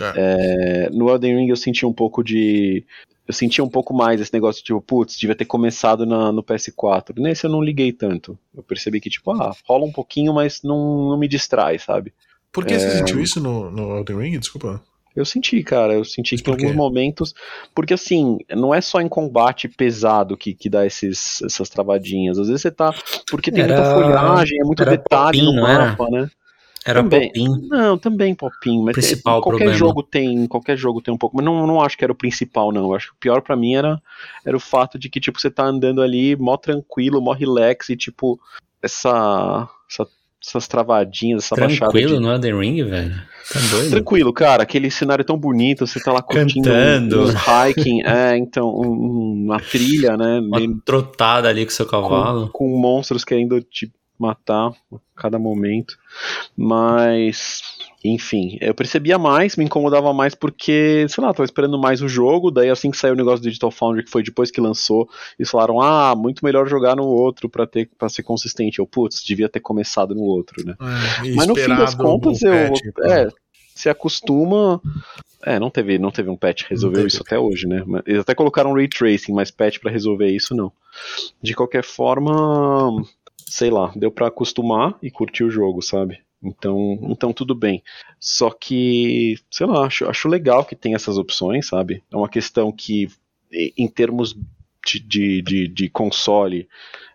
[0.00, 0.86] É.
[0.86, 2.84] É, no Elden Ring eu senti um pouco de.
[3.26, 6.42] Eu senti um pouco mais esse negócio de tipo, putz, devia ter começado na, no
[6.42, 7.16] PS4.
[7.18, 8.36] Nesse eu não liguei tanto.
[8.52, 12.12] Eu percebi que, tipo, ah, rola um pouquinho, mas não, não me distrai, sabe?
[12.50, 12.78] Por que é...
[12.80, 14.38] você sentiu isso no, no Elden Ring?
[14.38, 14.82] Desculpa.
[15.14, 15.94] Eu senti, cara.
[15.94, 17.34] Eu senti que em alguns momentos.
[17.74, 22.38] Porque assim, não é só em combate pesado que, que dá esses, essas travadinhas.
[22.38, 22.94] Às vezes você tá.
[23.30, 23.74] Porque tem era...
[23.74, 26.22] muita folhagem, é muito detalhe popinho, no mapa, era?
[26.22, 26.30] né?
[26.84, 27.68] Era também, popinho.
[27.68, 28.84] Não, também popinho.
[28.84, 29.78] Mas principal é, qualquer problema.
[29.78, 30.46] jogo tem.
[30.46, 31.36] Qualquer jogo tem um pouco.
[31.36, 32.84] Mas não, não acho que era o principal, não.
[32.84, 34.00] Eu acho que o pior para mim era,
[34.46, 37.96] era o fato de que, tipo, você tá andando ali, mó tranquilo, mó relax, e
[37.96, 38.40] tipo,
[38.82, 39.68] essa.
[39.90, 40.06] essa
[40.44, 41.92] essas travadinhas, essa Tranquilo baixada.
[41.92, 42.26] Tranquilo de...
[42.26, 43.14] no Elden Ring, velho?
[43.52, 43.90] Tá doido?
[43.90, 44.62] Tranquilo, cara.
[44.62, 47.24] Aquele cenário tão bonito, você tá lá curtindo Cantando.
[47.24, 50.38] Um, hiking, é, então, um, uma trilha, né?
[50.40, 52.48] Uma trotada ali com seu cavalo.
[52.52, 55.98] Com, com monstros querendo te matar a cada momento.
[56.56, 57.62] Mas
[58.02, 62.50] enfim, eu percebia mais, me incomodava mais porque, sei lá, tava esperando mais o jogo,
[62.50, 65.06] daí assim que saiu o negócio do Digital Foundry, que foi depois que lançou,
[65.38, 68.78] eles falaram, ah, muito melhor jogar no outro pra, ter, pra ser consistente.
[68.78, 70.76] Eu, putz, devia ter começado no outro, né?
[70.80, 72.52] É, Mas no fim das contas, eu.
[72.52, 73.28] Patch, é,
[73.74, 74.80] se acostuma.
[75.42, 77.82] É, não teve, não teve um patch que resolveu isso até hoje, né?
[78.06, 80.70] Eles até colocaram ray tracing, mas patch para resolver isso não.
[81.42, 83.02] De qualquer forma,
[83.50, 86.20] sei lá, deu para acostumar e curtir o jogo, sabe?
[86.42, 87.82] Então, então tudo bem.
[88.18, 92.02] Só que, sei lá, acho, acho legal que tem essas opções, sabe?
[92.12, 93.08] É uma questão que,
[93.50, 94.36] em termos
[94.84, 96.68] de, de, de, console,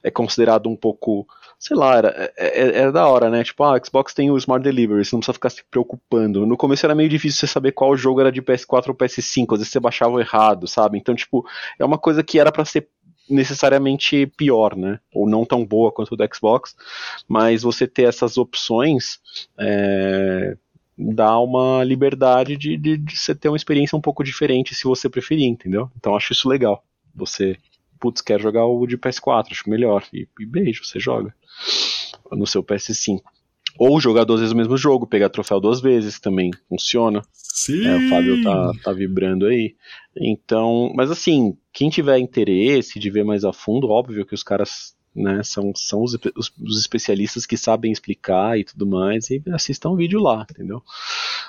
[0.04, 1.26] é considerado um pouco.
[1.58, 3.42] Sei lá, era, era, é, é, era da hora, né?
[3.42, 6.46] Tipo, ah, Xbox tem o Smart Delivery, você não precisa ficar se preocupando.
[6.46, 9.60] No começo era meio difícil você saber qual jogo era de PS4 ou PS5, às
[9.60, 10.98] vezes você baixava errado, sabe?
[10.98, 11.48] Então, tipo,
[11.80, 12.90] é uma coisa que era para ser
[13.30, 15.00] necessariamente pior, né?
[15.14, 16.76] Ou não tão boa quanto o do Xbox,
[17.28, 19.20] mas você ter essas opções
[19.60, 20.58] é,
[20.98, 25.10] dá uma liberdade de, de, de, você ter uma experiência um pouco diferente se você
[25.10, 25.92] preferir, entendeu?
[25.98, 26.84] Então acho isso legal.
[27.14, 27.58] Você,
[28.00, 30.04] putz, quer jogar o de PS4, acho melhor.
[30.14, 31.34] E, e beijo, você joga
[32.32, 33.22] no seu PS5.
[33.78, 37.22] Ou jogar duas vezes o mesmo jogo, pegar troféu duas vezes, também funciona.
[37.34, 37.86] Sim.
[37.86, 39.76] É, o Fábio tá, tá vibrando aí.
[40.16, 44.96] Então, mas assim, quem tiver interesse de ver mais a fundo, óbvio que os caras
[45.16, 49.92] né, são, são os, os, os, especialistas que sabem explicar e tudo mais, e assistam
[49.92, 50.84] o vídeo lá, entendeu?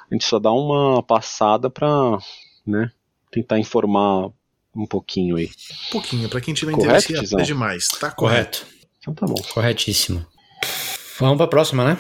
[0.09, 2.19] A gente só dá uma passada pra
[2.65, 2.93] né,
[3.31, 4.31] tentar informar
[4.75, 5.51] um pouquinho aí.
[5.89, 7.89] Um pouquinho, pra quem tiver correto, interesse, é demais.
[7.89, 8.61] Tá correto.
[8.61, 8.77] correto.
[9.01, 9.35] Então tá bom.
[9.53, 10.25] Corretíssimo.
[11.19, 11.99] Vamos pra próxima, né?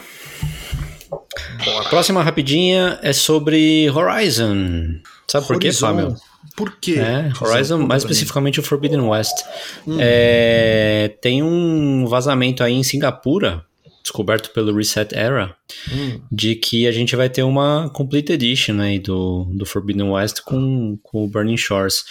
[1.64, 1.88] Bora.
[1.88, 5.00] Próxima rapidinha é sobre Horizon.
[5.26, 5.46] Sabe Horizon.
[5.46, 6.16] por quê, Fábio?
[6.56, 6.96] Por quê?
[6.98, 9.36] É, Horizon, mais especificamente o Forbidden West.
[9.86, 9.98] Hum.
[10.00, 13.64] É, tem um vazamento aí em Singapura,
[14.02, 15.54] descoberto pelo Reset Era,
[15.92, 16.20] hum.
[16.30, 20.98] de que a gente vai ter uma Complete Edition aí do, do Forbidden West com,
[21.02, 22.04] com o Burning Shores.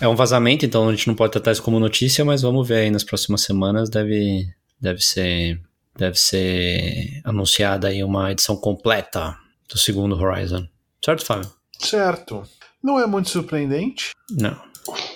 [0.00, 2.76] É um vazamento, então a gente não pode tratar isso como notícia, mas vamos ver
[2.76, 3.90] aí nas próximas semanas.
[3.90, 4.46] Deve,
[4.80, 5.60] deve ser
[5.98, 9.36] deve ser anunciada aí uma edição completa
[9.68, 10.66] do segundo Horizon.
[11.04, 11.50] Certo, Fábio?
[11.78, 12.44] Certo.
[12.82, 14.12] Não é muito surpreendente.
[14.30, 14.56] Não.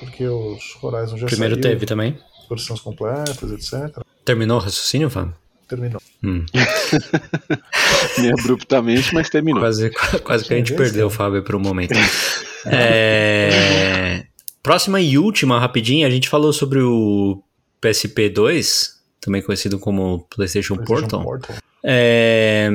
[0.01, 2.18] Porque os Horizon já Primeiro saiu, teve também.
[2.51, 4.03] Versões completas, etc.
[4.25, 5.35] Terminou o raciocínio, Fábio?
[5.68, 6.03] Terminou.
[6.23, 6.45] Hum.
[8.18, 9.62] Meio abruptamente, mas terminou.
[9.62, 9.90] Quase,
[10.23, 11.95] quase que a gente perdeu o Fábio por um momento.
[12.66, 14.27] é...
[14.62, 17.42] Próxima e última, rapidinho, a gente falou sobre o
[17.81, 21.23] PSP 2, também conhecido como PlayStation, PlayStation Portal.
[21.23, 21.57] Portal.
[21.83, 22.69] É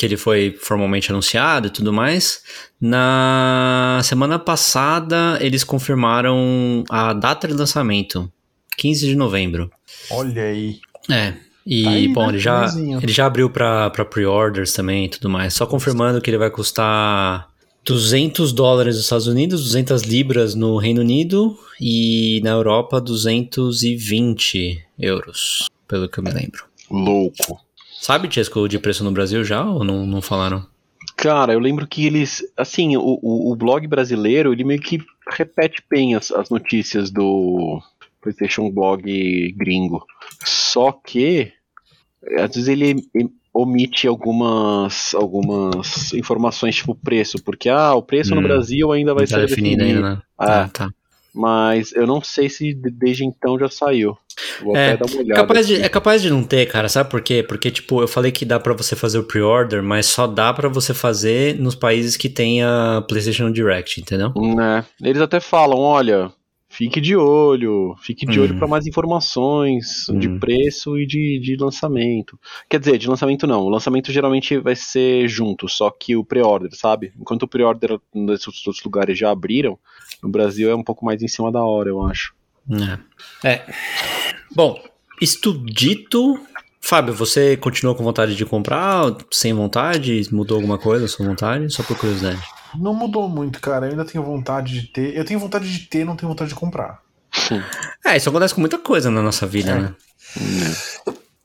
[0.00, 2.42] que ele foi formalmente anunciado e tudo mais.
[2.80, 8.32] Na semana passada, eles confirmaram a data de lançamento,
[8.78, 9.70] 15 de novembro.
[10.10, 10.80] Olha aí.
[11.10, 11.34] É.
[11.66, 12.28] E, tá aí, bom, né?
[12.30, 12.66] ele, já,
[13.02, 15.52] ele já abriu para pre-orders também e tudo mais.
[15.52, 17.49] Só confirmando que ele vai custar
[17.84, 25.68] 200 dólares nos Estados Unidos, 200 libras no Reino Unido e na Europa 220 euros,
[25.88, 26.64] pelo que eu me lembro.
[26.90, 27.60] Louco.
[28.00, 30.66] Sabe, Chesco, de preço no Brasil já ou não, não falaram?
[31.16, 32.42] Cara, eu lembro que eles.
[32.56, 34.98] Assim, o, o, o blog brasileiro, ele meio que
[35.30, 37.80] repete bem as, as notícias do
[38.22, 40.04] PlayStation Blog gringo.
[40.44, 41.52] Só que,
[42.38, 43.06] às vezes ele
[43.52, 49.26] omite algumas algumas informações tipo preço, porque ah, o preço hum, no Brasil ainda vai
[49.26, 50.06] tá ser definido, definido.
[50.06, 50.22] ainda, né?
[50.38, 50.88] Ah, tá.
[51.32, 54.16] Mas eu não sei se desde então já saiu.
[54.62, 55.40] Vou É, até dar uma olhada.
[55.40, 57.42] Capaz de, é capaz de não ter, cara, sabe por quê?
[57.46, 60.68] Porque, tipo, eu falei que dá pra você fazer o pre-order, mas só dá pra
[60.68, 64.32] você fazer nos países que tem a PlayStation Direct, entendeu?
[64.36, 64.84] Né?
[65.02, 66.32] Eles até falam, olha,
[66.80, 68.44] fique de olho, fique de Hum.
[68.44, 70.38] olho para mais informações de Hum.
[70.38, 72.40] preço e de, de lançamento.
[72.70, 73.60] Quer dizer, de lançamento não.
[73.64, 77.12] O lançamento geralmente vai ser junto, só que o pre-order, sabe?
[77.20, 79.78] Enquanto o pre-order nesses outros lugares já abriram,
[80.22, 82.32] no Brasil é um pouco mais em cima da hora, eu acho.
[83.44, 83.48] É.
[83.48, 83.74] É.
[84.56, 84.82] Bom,
[85.20, 86.40] isto dito,
[86.80, 89.14] Fábio, você continuou com vontade de comprar?
[89.30, 90.22] Sem vontade?
[90.32, 91.70] Mudou alguma coisa a sua vontade?
[91.70, 92.40] Só por curiosidade.
[92.76, 93.86] Não mudou muito, cara.
[93.86, 95.16] Eu ainda tenho vontade de ter.
[95.16, 97.00] Eu tenho vontade de ter, não tenho vontade de comprar.
[98.04, 99.78] É, isso acontece com muita coisa na nossa vida, É.
[99.80, 99.94] né?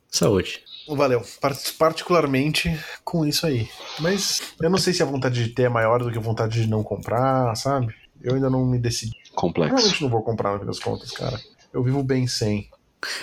[0.09, 0.61] Saúde.
[0.87, 1.21] Valeu.
[1.41, 3.67] Par- Particularmente com isso aí.
[3.99, 6.61] Mas eu não sei se a vontade de ter é maior do que a vontade
[6.61, 7.93] de não comprar, sabe?
[8.21, 9.15] Eu ainda não me decidi.
[9.35, 9.75] Complexo.
[9.75, 11.39] Realmente não vou comprar no fim das contas, cara.
[11.73, 12.69] Eu vivo bem sem.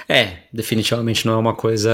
[0.08, 1.90] É, definitivamente não é uma coisa.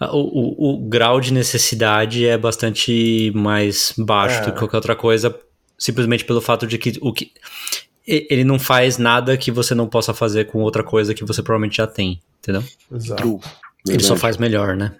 [0.00, 4.46] O, o, o grau de necessidade é bastante mais baixo É.
[4.46, 5.36] do que qualquer outra coisa,
[5.78, 7.32] simplesmente pelo fato de que o que.
[8.06, 11.42] e- Ele não faz nada que você não possa fazer com outra coisa que você
[11.42, 12.62] provavelmente já tem, entendeu?
[12.92, 13.22] Exato.
[13.22, 13.38] True.
[13.88, 14.20] Ele só Verdade.
[14.20, 14.94] faz melhor, né?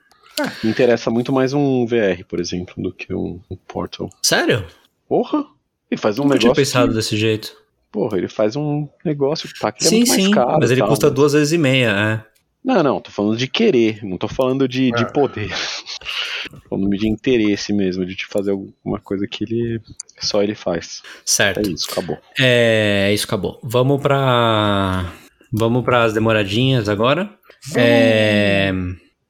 [0.63, 4.09] Me interessa muito mais um VR, por exemplo, do que um, um Portal.
[4.23, 4.65] Sério?
[5.09, 5.45] Porra!
[5.91, 6.63] Ele faz um Nunca tinha negócio.
[6.63, 7.53] pensado que- desse jeito.
[7.91, 10.59] Porra, ele faz um negócio tá, que é sim, muito mais sim, caro.
[10.61, 11.91] mas ele tal, custa mas- duas vezes e meia,
[12.25, 12.39] é.
[12.65, 15.07] Não, não, tô falando de querer, não tô falando de, de É.
[15.07, 15.49] poder.
[16.51, 19.81] tô falando de interesse mesmo, de te fazer alguma coisa que ele
[20.21, 21.03] só ele faz.
[21.05, 21.71] É Certo.
[21.71, 22.19] isso, acabou.
[22.39, 23.59] É, isso acabou.
[23.63, 25.11] Vamos pra.
[25.53, 27.31] Vamos para as demoradinhas agora.
[27.75, 28.71] É,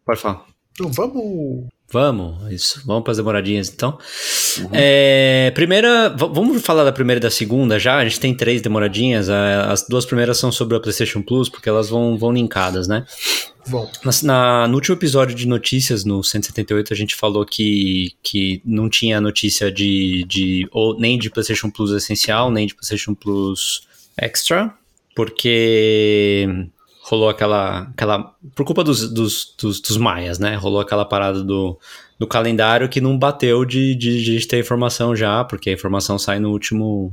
[0.04, 0.44] Pode falar.
[0.72, 1.68] Então vamos.
[1.90, 2.82] Vamos, isso.
[2.84, 3.98] Vamos para as demoradinhas então.
[4.58, 4.68] Uhum.
[4.72, 7.96] É, primeira, vamos falar da primeira e da segunda já.
[7.96, 9.30] A gente tem três demoradinhas.
[9.30, 13.06] a- As duas primeiras são sobre a PlayStation Plus, porque elas vão, vão linkadas, né?
[13.66, 13.90] Vamos.
[14.04, 18.90] Na, na- no último episódio de notícias, no 178, a gente falou que, que não
[18.90, 23.82] tinha notícia de, de ou, nem de PlayStation Plus Essencial, nem de PlayStation Plus
[24.14, 24.74] Extra,
[25.14, 26.46] porque
[27.08, 27.88] rolou aquela.
[27.90, 30.54] aquela por culpa dos, dos, dos, dos maias, né?
[30.56, 31.78] Rolou aquela parada do,
[32.18, 36.38] do calendário que não bateu de, de, de ter informação já, porque a informação sai
[36.38, 37.12] no último.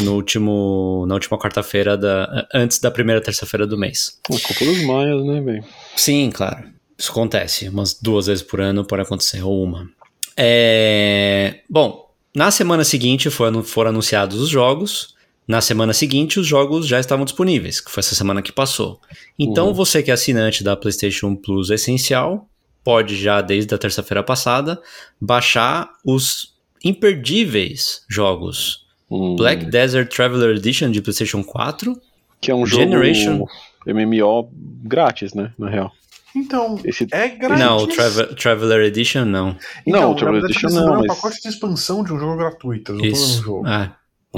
[0.00, 4.18] No último, na última quarta-feira da antes da primeira terça-feira do mês.
[4.24, 5.64] A culpa dos maias, né, velho?
[5.94, 6.64] Sim, claro.
[6.98, 7.68] Isso acontece.
[7.68, 9.88] Umas duas vezes por ano pode acontecer, ou uma.
[10.36, 11.60] É...
[11.70, 15.14] Bom, na semana seguinte foram, foram anunciados os jogos.
[15.46, 19.00] Na semana seguinte, os jogos já estavam disponíveis, que foi essa semana que passou.
[19.38, 19.74] Então, Uhum.
[19.74, 22.48] você que é assinante da PlayStation Plus Essencial,
[22.82, 24.80] pode já, desde a terça-feira passada,
[25.20, 26.54] baixar os
[26.84, 28.84] imperdíveis jogos.
[29.10, 31.96] Hum, Black Desert Traveler Edition de PlayStation 4.
[32.40, 33.46] que é um jogo Generation-
[33.86, 34.50] MMO
[34.84, 35.90] grátis, né, na real.
[36.34, 37.64] Então, Esse é grátis.
[37.64, 39.56] Não, o Trave- Traveler Edition não.
[39.86, 42.92] Então, Não, o Traveler Edition não, um mas- pacote de expansão de um jogo gratuito.
[42.92, 43.42] Eles não Isso.
[43.42, 43.66] jogo.
[43.66, 43.90] É,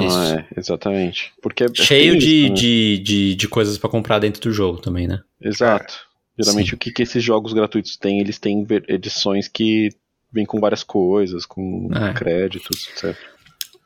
[0.06, 0.16] isso.
[0.16, 1.32] Ah, é, exatamente.
[1.42, 2.54] Porque é- Cheio tem de, isso, né?
[2.54, 5.20] de, de, de coisas pra comprar dentro do jogo também, né?
[5.40, 5.94] Exato.
[6.38, 6.74] Geralmente Sim.
[6.76, 8.20] o que, que esses jogos gratuitos têm?
[8.20, 9.88] Eles têm edições que
[10.32, 12.12] vêm com várias coisas, com É.
[12.12, 13.16] créditos, etc.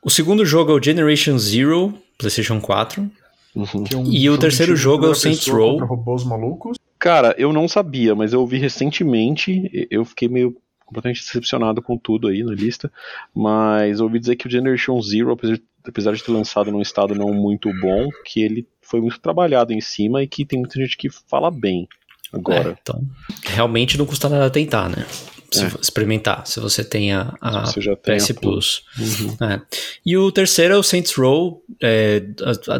[0.03, 3.09] O segundo jogo é o Generation Zero, PlayStation 4.
[3.55, 3.83] Uhum.
[3.91, 5.77] É um E o terceiro jogo é o Saints Row.
[5.85, 6.77] robôs malucos.
[6.99, 12.27] Cara, eu não sabia, mas eu ouvi recentemente, eu fiquei meio completamente decepcionado com tudo
[12.27, 12.91] aí na lista,
[13.33, 16.81] mas eu ouvi dizer que o Generation Zero, apesar de, apesar de ter lançado num
[16.81, 20.79] estado não muito bom, que ele foi muito trabalhado em cima e que tem muita
[20.79, 21.87] gente que fala bem
[22.31, 22.69] agora.
[22.69, 23.01] É, então,
[23.43, 25.05] realmente não custa nada tentar, né?
[25.51, 25.71] Se, É.
[25.79, 28.83] Experimentar, se você tem a, a você PS a Plus.
[28.97, 29.47] Uhum.
[29.47, 29.61] É.
[30.03, 31.63] E o terceiro é o Saints Row.
[31.79, 32.23] é,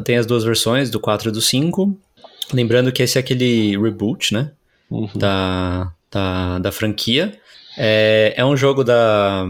[0.04, 1.96] tem as duas versões, do 4 e do 5.
[2.52, 4.52] Lembrando que esse é aquele reboot, né?
[4.90, 5.10] Uhum.
[5.16, 7.40] da, da, da franquia.
[7.78, 9.46] É, é um jogo da,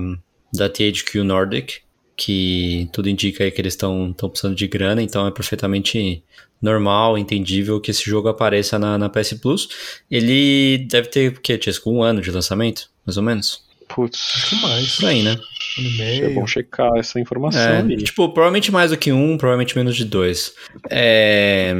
[0.54, 1.82] da THQ Nordic,
[2.16, 6.24] que tudo indica aí que eles estão precisando de grana, então é perfeitamente
[6.62, 9.68] normal, entendível que esse jogo apareça na, na PS Plus.
[10.10, 11.92] Ele deve ter, o quê, Tiesco?
[11.92, 13.64] Um ano de lançamento, mais ou menos?
[13.90, 14.96] Putz, que mais?
[14.96, 15.38] Por aí, né?
[15.78, 19.76] Um e é bom checar essa informação É, tipo, provavelmente mais do que um, provavelmente
[19.76, 20.54] menos de dois.
[20.90, 21.74] É,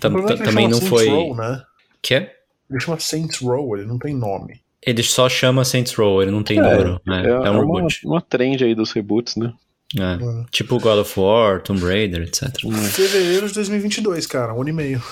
[0.00, 1.08] tam- O problema é que ele também chama não Saints foi...
[1.08, 1.62] Row, né?
[2.02, 2.34] Que é?
[2.70, 4.60] Ele chama Saints Row, ele não tem nome.
[4.86, 7.00] Ele só chama Saints Row, ele não tem É, número.
[7.06, 7.22] né?
[7.24, 8.00] É, É, um uma, reboot.
[8.06, 9.52] uma trend aí dos reboots, né?
[9.98, 10.02] É.
[10.14, 10.18] É.
[10.50, 12.48] Tipo God of War, Tomb Raider, etc.
[12.92, 15.02] Fevereiro de 2022, cara, um ano e meio.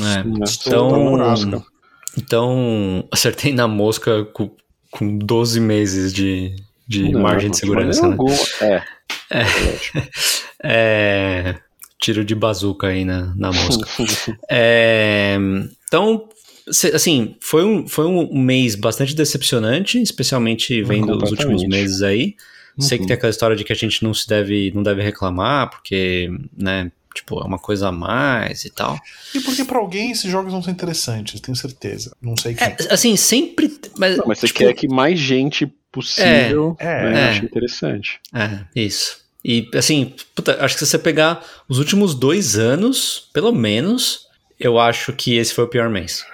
[0.00, 0.20] É.
[0.66, 1.18] Então,
[2.16, 4.50] então, acertei na mosca com,
[4.90, 6.54] com 12 meses de,
[6.86, 8.12] de Não, margem de segurança, né?
[8.12, 8.34] alguma.
[8.62, 8.82] É.
[10.62, 11.54] É,
[12.00, 13.88] tiro de bazuca aí na, na mosca.
[14.50, 15.36] é,
[15.86, 16.28] então,
[16.68, 22.36] assim, foi um, foi um mês bastante decepcionante, especialmente vendo os últimos meses aí.
[22.76, 22.84] Uhum.
[22.84, 25.70] Sei que tem aquela história de que a gente não se deve, não deve reclamar,
[25.70, 28.98] porque, né, tipo, é uma coisa a mais e tal.
[29.34, 32.14] E porque para alguém esses jogos vão ser interessantes, tenho certeza.
[32.22, 32.66] Não sei quem.
[32.66, 33.76] É, assim, sempre.
[33.96, 38.20] Mas, não, mas você tipo, quer que mais gente possível é, né, é, ache interessante.
[38.32, 39.18] É, isso.
[39.44, 44.27] E assim, puta, acho que se você pegar os últimos dois anos, pelo menos,
[44.58, 46.24] eu acho que esse foi o pior mês.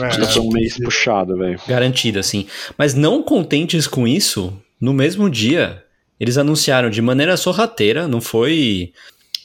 [0.00, 1.58] É, um mês puxado, velho.
[1.66, 2.46] Garantido, assim.
[2.76, 5.82] Mas não contentes com isso, no mesmo dia,
[6.20, 8.92] eles anunciaram de maneira sorrateira, não foi.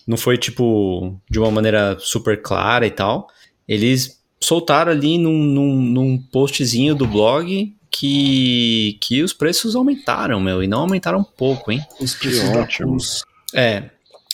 [0.06, 3.28] Não foi tipo de uma maneira super clara e tal.
[3.68, 10.64] Eles soltaram ali num, num, num postzinho do blog que, que os preços aumentaram, meu,
[10.64, 11.82] e não aumentaram pouco, hein?
[12.00, 13.24] Os preços ótimos.
[13.54, 13.90] É.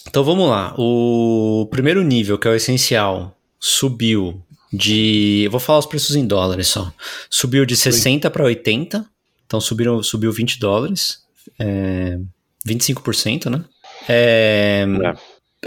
[0.07, 0.73] Então vamos lá.
[0.77, 5.43] O primeiro nível, que é o essencial, subiu de.
[5.45, 6.91] Eu vou falar os preços em dólares só.
[7.29, 9.05] Subiu de 60 para 80.
[9.45, 11.19] Então subiram, subiu 20 dólares.
[11.57, 12.17] É,
[12.67, 13.63] 25%, né?
[14.07, 14.85] É,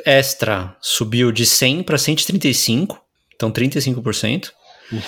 [0.04, 0.18] é.
[0.18, 3.00] Extra subiu de 100 para 135.
[3.34, 4.50] Então 35%.
[4.92, 5.00] Uhum.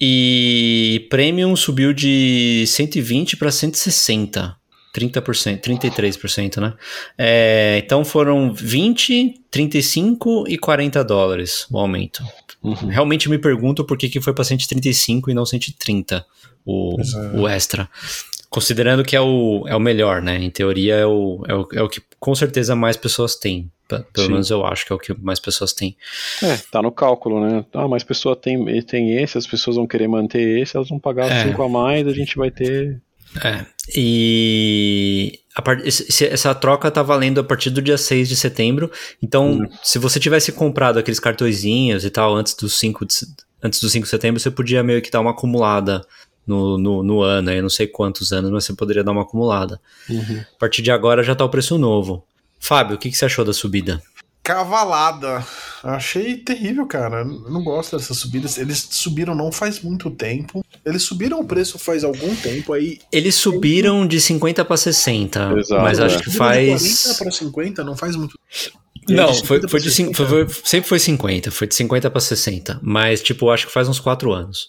[0.00, 4.56] E Premium subiu de 120 para 160.
[4.94, 6.74] 30%, 33%, né?
[7.16, 12.22] É, então foram 20, 35 e 40 dólares o aumento.
[12.62, 12.88] Uhum.
[12.88, 16.24] Realmente me pergunto por que, que foi para 135 e não 130
[16.64, 17.40] o, é.
[17.40, 17.88] o extra.
[18.48, 20.36] Considerando que é o, é o melhor, né?
[20.36, 23.70] Em teoria é o, é o, é o que com certeza mais pessoas têm.
[24.12, 24.32] Pelo Sim.
[24.32, 25.96] menos eu acho que é o que mais pessoas têm.
[26.42, 27.64] É, tá no cálculo, né?
[27.74, 31.46] Ah, mais pessoa tem, tem esse, as pessoas vão querer manter esse, elas vão pagar
[31.46, 31.64] 5 é.
[31.64, 33.00] a mais, a gente vai ter.
[33.42, 33.64] É.
[33.96, 35.82] E a part...
[35.86, 38.90] essa troca tá valendo a partir do dia 6 de setembro.
[39.22, 39.68] Então, uhum.
[39.82, 43.14] se você tivesse comprado aqueles cartõezinhos e tal antes do 5 de,
[43.62, 46.04] antes do 5 de setembro, você podia meio que dar uma acumulada
[46.46, 47.50] no, no, no ano.
[47.50, 49.80] Eu não sei quantos anos, mas você poderia dar uma acumulada.
[50.08, 50.44] Uhum.
[50.54, 52.24] A partir de agora já tá o preço novo.
[52.58, 54.00] Fábio, o que, que você achou da subida?
[54.42, 55.46] Cavalada.
[55.84, 57.20] Achei terrível, cara.
[57.20, 58.58] Eu não gosto dessas subidas.
[58.58, 60.64] Eles subiram não faz muito tempo.
[60.84, 62.98] Eles subiram o preço faz algum tempo aí.
[63.12, 65.54] Eles subiram de 50 para 60.
[65.58, 66.22] Exato, mas acho é.
[66.22, 66.82] que faz.
[66.82, 68.36] De 40 para 50 não faz muito.
[69.08, 73.50] Não, foi, foi de foi, sempre foi 50, foi de 50 para 60, mas tipo,
[73.50, 74.68] acho que faz uns 4 anos.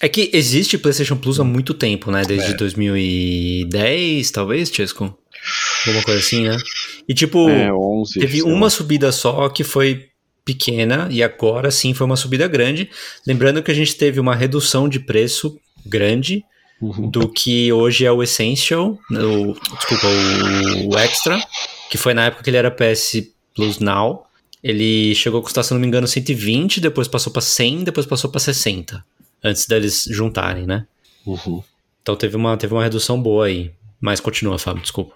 [0.00, 2.22] É que existe PlayStation Plus há muito tempo, né?
[2.26, 2.56] Desde é.
[2.56, 5.16] 2010, talvez, Chesco?
[5.86, 6.56] Alguma coisa assim, né?
[7.08, 10.08] E tipo, é, 11, teve uma subida só que foi
[10.44, 12.90] pequena e agora sim foi uma subida grande.
[13.26, 16.44] Lembrando que a gente teve uma redução de preço grande
[16.80, 17.08] uhum.
[17.08, 21.40] do que hoje é o Essential, o, desculpa, o, o, Extra,
[21.90, 23.22] que foi na época que ele era PS
[23.54, 24.26] Plus Now.
[24.62, 28.30] Ele chegou a custar, se não me engano, 120, depois passou para 100, depois passou
[28.30, 29.04] para 60,
[29.42, 30.86] antes deles juntarem, né?
[31.26, 31.62] Uhum.
[32.00, 33.72] Então teve uma, teve uma redução boa aí.
[34.00, 35.14] Mas continua, Fábio, desculpa.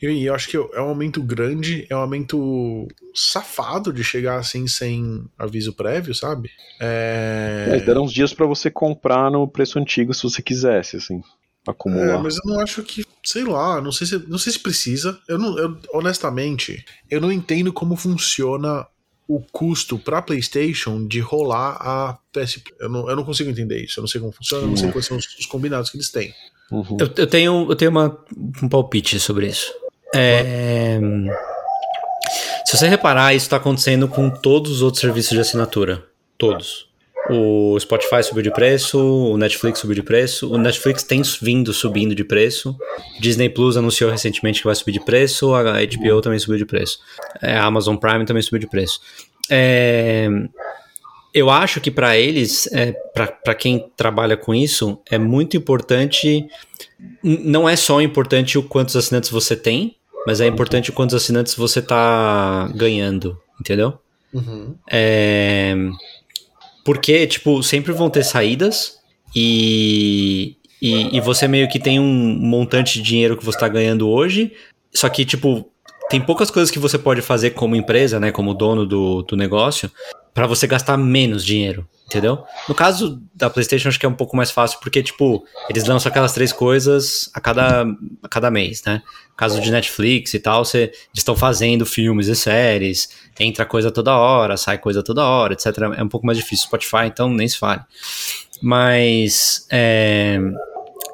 [0.00, 4.66] E eu acho que é um aumento grande, é um aumento safado de chegar assim
[4.66, 6.50] sem aviso prévio, sabe?
[6.80, 7.68] É...
[7.70, 11.22] é deram uns dias para você comprar no preço antigo se você quisesse, assim,
[11.66, 12.18] acumular.
[12.18, 15.18] É, mas eu não acho que, sei lá, não sei se, não sei se precisa.
[15.28, 18.86] Eu não, eu, honestamente, eu não entendo como funciona
[19.26, 22.60] o custo para PlayStation de rolar a PS.
[22.78, 23.98] Eu não, eu não consigo entender isso.
[23.98, 26.10] Eu não sei como funciona, eu não sei quais são os, os combinados que eles
[26.10, 26.34] têm.
[26.70, 26.96] Uhum.
[27.00, 28.18] Eu, eu, tenho, eu tenho uma,
[28.62, 29.72] um palpite sobre isso.
[30.14, 30.98] É,
[32.64, 36.04] se você reparar, isso está acontecendo com todos os outros serviços de assinatura.
[36.38, 36.88] Todos.
[37.30, 42.14] O Spotify subiu de preço, o Netflix subiu de preço, o Netflix tem vindo subindo
[42.14, 42.76] de preço,
[43.18, 46.98] Disney Plus anunciou recentemente que vai subir de preço, a HBO também subiu de preço,
[47.40, 49.00] é, a Amazon Prime também subiu de preço.
[49.50, 50.28] É,
[51.34, 56.46] eu acho que para eles, é, para quem trabalha com isso, é muito importante.
[57.22, 61.82] Não é só importante o quantos assinantes você tem, mas é importante quantos assinantes você
[61.82, 63.98] tá ganhando, entendeu?
[64.32, 64.76] Uhum.
[64.90, 65.74] É,
[66.84, 68.98] porque, tipo, sempre vão ter saídas
[69.34, 74.08] e, e, e, você meio que tem um montante de dinheiro que você tá ganhando
[74.08, 74.52] hoje,
[74.94, 75.68] só que, tipo,
[76.08, 79.90] tem poucas coisas que você pode fazer como empresa, né, como dono do, do negócio,
[80.34, 82.44] para você gastar menos dinheiro, entendeu?
[82.68, 86.10] No caso da PlayStation, acho que é um pouco mais fácil, porque, tipo, eles lançam
[86.10, 87.86] aquelas três coisas a cada,
[88.20, 89.00] a cada mês, né?
[89.30, 93.92] No caso de Netflix e tal, você, eles estão fazendo filmes e séries, entra coisa
[93.92, 95.66] toda hora, sai coisa toda hora, etc.
[95.96, 96.66] É um pouco mais difícil.
[96.66, 97.82] Spotify, então, nem se fale.
[98.60, 100.38] Mas, é,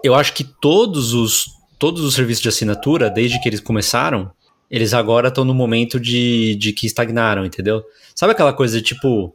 [0.02, 1.46] eu acho que todos os,
[1.78, 4.32] todos os serviços de assinatura, desde que eles começaram,
[4.70, 7.82] eles agora estão no momento de, de que estagnaram, entendeu?
[8.14, 9.34] Sabe aquela coisa de tipo,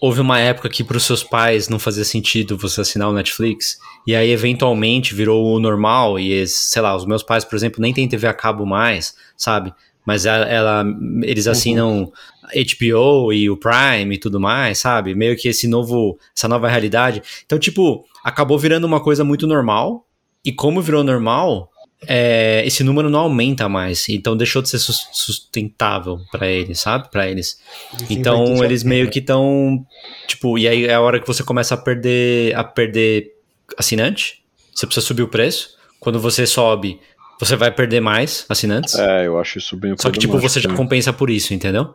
[0.00, 3.78] houve uma época que para os seus pais não fazia sentido você assinar o Netflix,
[4.06, 7.92] e aí eventualmente virou o normal, e sei lá, os meus pais, por exemplo, nem
[7.92, 9.72] têm TV a cabo mais, sabe?
[10.06, 10.84] Mas ela, ela
[11.22, 11.52] eles uhum.
[11.52, 12.12] assinam uhum.
[12.54, 15.14] HBO e o Prime e tudo mais, sabe?
[15.14, 17.22] Meio que esse novo, essa nova realidade.
[17.44, 20.06] Então, tipo, acabou virando uma coisa muito normal,
[20.42, 21.69] e como virou normal,
[22.06, 27.10] é, esse número não aumenta mais, então deixou de ser sustentável para eles, sabe?
[27.10, 27.60] Para eles.
[28.08, 29.84] Então eles meio que estão,
[30.26, 33.32] tipo, e aí é a hora que você começa a perder, a perder
[33.76, 34.42] assinante.
[34.74, 35.76] Você precisa subir o preço.
[35.98, 36.98] Quando você sobe,
[37.38, 38.94] você vai perder mais assinantes.
[38.94, 41.94] É, eu acho isso bem Só que tipo você já compensa por isso, entendeu?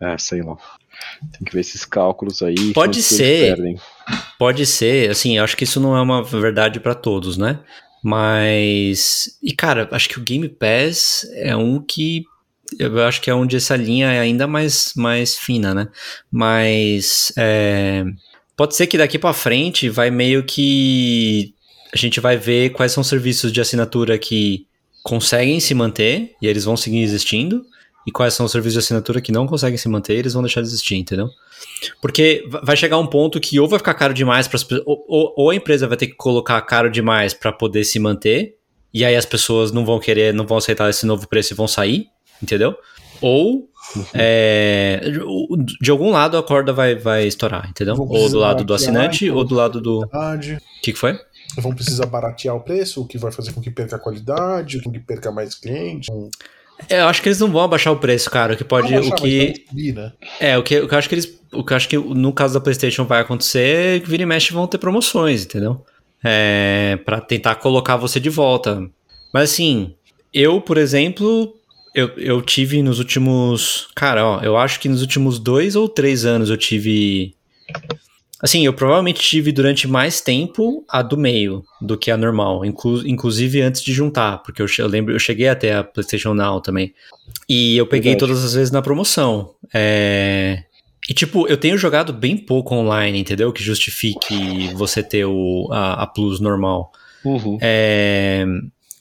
[0.00, 0.56] É, sei lá.
[1.32, 2.72] Tem que ver esses cálculos aí.
[2.72, 3.56] Pode ser.
[4.38, 7.60] Pode ser, assim, eu acho que isso não é uma verdade para todos, né?
[8.02, 9.38] Mas.
[9.42, 12.24] E, cara, acho que o Game Pass é um que.
[12.78, 15.88] Eu acho que é onde essa linha é ainda mais, mais fina, né?
[16.30, 17.32] Mas.
[17.36, 18.04] É,
[18.56, 21.54] pode ser que daqui para frente vai meio que.
[21.92, 24.66] A gente vai ver quais são os serviços de assinatura que
[25.02, 27.64] conseguem se manter e eles vão seguir existindo.
[28.06, 30.60] E quais são os serviços de assinatura que não conseguem se manter eles vão deixar
[30.60, 31.28] de existir, entendeu?
[32.00, 35.34] Porque vai chegar um ponto que ou vai ficar caro demais para as ou, ou,
[35.36, 38.56] ou, a empresa vai ter que colocar caro demais para poder se manter,
[38.94, 41.66] e aí as pessoas não vão querer, não vão aceitar esse novo preço e vão
[41.66, 42.06] sair,
[42.42, 42.76] entendeu?
[43.20, 44.04] Ou uhum.
[44.14, 45.00] é,
[45.80, 47.94] de algum lado a corda vai, vai estourar, entendeu?
[47.98, 50.00] Ou do lado do assinante, ou do lado do.
[50.56, 51.18] O que, que foi?
[51.58, 54.92] Vão precisar baratear o preço, o que vai fazer com que perca a qualidade, com
[54.92, 56.08] que perca mais clientes.
[56.88, 58.54] É, eu acho que eles não vão abaixar o preço, cara.
[58.54, 58.94] O que pode.
[58.94, 59.64] Abaixar, o que.
[59.68, 60.12] Subir, né?
[60.38, 61.40] É, o que, o que eu acho que eles.
[61.52, 64.26] O que eu acho que no caso da PlayStation vai acontecer é que vira e
[64.26, 65.84] mexe vão ter promoções, entendeu?
[66.24, 68.88] É, para tentar colocar você de volta.
[69.32, 69.94] Mas assim,
[70.32, 71.54] eu, por exemplo,
[71.94, 73.88] eu, eu tive nos últimos.
[73.94, 77.34] Cara, ó, eu acho que nos últimos dois ou três anos eu tive
[78.42, 83.06] Assim, eu provavelmente tive durante mais tempo a do meio do que a normal, inclu
[83.06, 86.92] inclusive antes de juntar, porque eu, eu, lembro, eu cheguei até a PlayStation Now também.
[87.48, 88.30] E eu peguei Verdade.
[88.30, 89.54] todas as vezes na promoção.
[89.72, 90.64] É...
[91.08, 93.52] E, tipo, eu tenho jogado bem pouco online, entendeu?
[93.52, 96.92] Que justifique você ter o, a, a Plus normal.
[97.24, 97.56] Uhum.
[97.62, 98.44] É...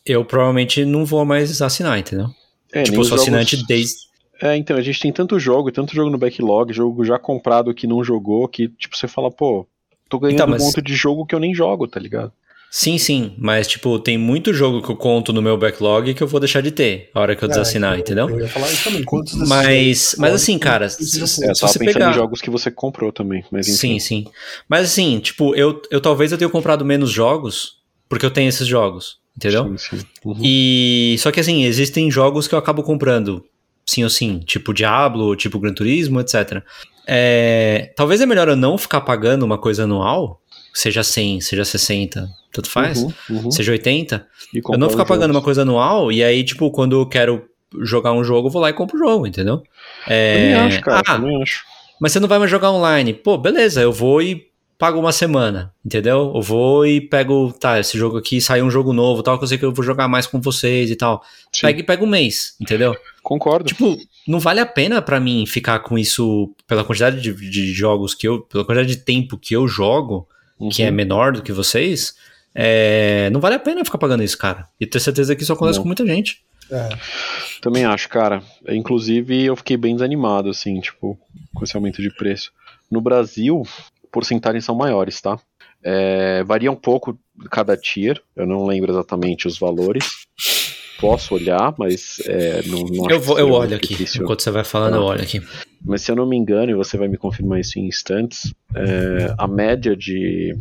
[0.06, 2.30] Eu provavelmente não vou mais assinar, entendeu?
[2.72, 3.68] É, tipo, eu sou assinante jogos...
[3.68, 4.05] desde
[4.42, 7.88] é, então, a gente tem tanto jogo, tanto jogo no backlog, jogo já comprado que
[7.88, 9.68] não jogou, que, tipo, você fala, pô,
[10.10, 10.62] tô ganhando então, mas...
[10.62, 12.32] um monte de jogo que eu nem jogo, tá ligado?
[12.70, 16.28] Sim, sim, mas, tipo, tem muito jogo que eu conto no meu backlog que eu
[16.28, 18.30] vou deixar de ter a hora que eu é, desassinar, eu, entendeu?
[18.30, 21.80] Eu ia falar isso também, quantos Mas, mas assim, cara, se, se, é, se você
[21.80, 22.10] pegar...
[22.10, 23.78] em jogos que você comprou também, mas enfim.
[23.78, 24.26] Sim, sim.
[24.68, 27.78] Mas assim, tipo, eu, eu talvez eu tenha comprado menos jogos
[28.10, 29.70] porque eu tenho esses jogos, entendeu?
[29.78, 30.06] Sim, sim.
[30.26, 30.42] Uhum.
[30.44, 33.42] E só que assim, existem jogos que eu acabo comprando
[33.86, 36.64] sim ou sim, tipo Diablo, tipo Gran Turismo, etc.
[37.08, 40.42] É, talvez é melhor eu não ficar pagando uma coisa anual,
[40.74, 43.52] seja 100, seja 60, tanto faz, uhum, uhum.
[43.52, 44.26] seja 80.
[44.54, 45.36] Eu não ficar pagando jogos.
[45.38, 47.46] uma coisa anual e aí, tipo, quando eu quero
[47.82, 49.62] jogar um jogo, eu vou lá e compro o jogo, entendeu?
[50.08, 51.64] É, eu acho, cara, ah, eu acho.
[52.00, 53.14] Mas você não vai mais jogar online.
[53.14, 56.34] Pô, beleza, eu vou e pago uma semana, entendeu?
[56.36, 59.48] Eu vou e pego, tá, esse jogo aqui saiu um jogo novo, tal, que eu
[59.48, 61.24] sei que eu vou jogar mais com vocês e tal.
[61.62, 62.96] Pega e pega um mês, entendeu?
[63.24, 63.66] Concordo.
[63.66, 63.98] Tipo,
[64.28, 68.28] não vale a pena para mim ficar com isso pela quantidade de, de, jogos que
[68.28, 70.28] eu, pela quantidade de tempo que eu jogo,
[70.60, 70.70] uhum.
[70.70, 72.16] que é menor do que vocês,
[72.54, 74.68] é, não vale a pena ficar pagando isso, cara.
[74.80, 75.84] E ter certeza que isso acontece não.
[75.84, 76.44] com muita gente.
[76.72, 76.90] É.
[77.62, 78.42] Também acho, cara.
[78.68, 81.18] Inclusive, eu fiquei bem desanimado, assim, tipo,
[81.54, 82.52] com esse aumento de preço.
[82.90, 83.64] No Brasil,
[84.16, 85.38] porcentagens são maiores, tá?
[85.84, 87.20] É, varia um pouco
[87.52, 90.26] cada tier, eu não lembro exatamente os valores.
[91.02, 93.90] Posso olhar, mas é, não, não Eu, vou, eu olho aqui.
[93.90, 94.24] Difícil.
[94.24, 94.98] Enquanto você vai falando, ah.
[94.98, 95.42] eu olho aqui.
[95.84, 99.36] Mas se eu não me engano, e você vai me confirmar isso em instantes, é,
[99.38, 100.58] a média de,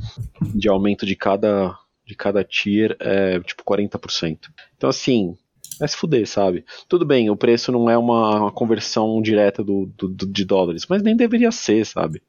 [0.52, 4.38] de aumento de cada, de cada tier é tipo 40%.
[4.76, 5.36] Então, assim,
[5.80, 6.64] é se fuder, sabe?
[6.88, 10.86] Tudo bem, o preço não é uma, uma conversão direta do, do, do, de dólares,
[10.88, 12.20] mas nem deveria ser, sabe?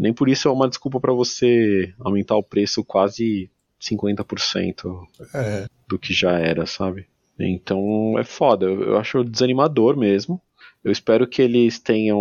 [0.00, 5.66] Nem por isso é uma desculpa para você aumentar o preço quase 50% é.
[5.86, 7.06] do que já era, sabe?
[7.38, 10.40] Então é foda, eu, eu acho desanimador mesmo.
[10.82, 12.18] Eu espero que eles tenham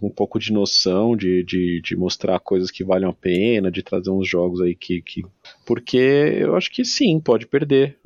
[0.00, 4.10] um pouco de noção de, de, de, mostrar coisas que valham a pena, de trazer
[4.10, 5.24] uns jogos aí que, que.
[5.64, 7.98] Porque eu acho que sim, pode perder.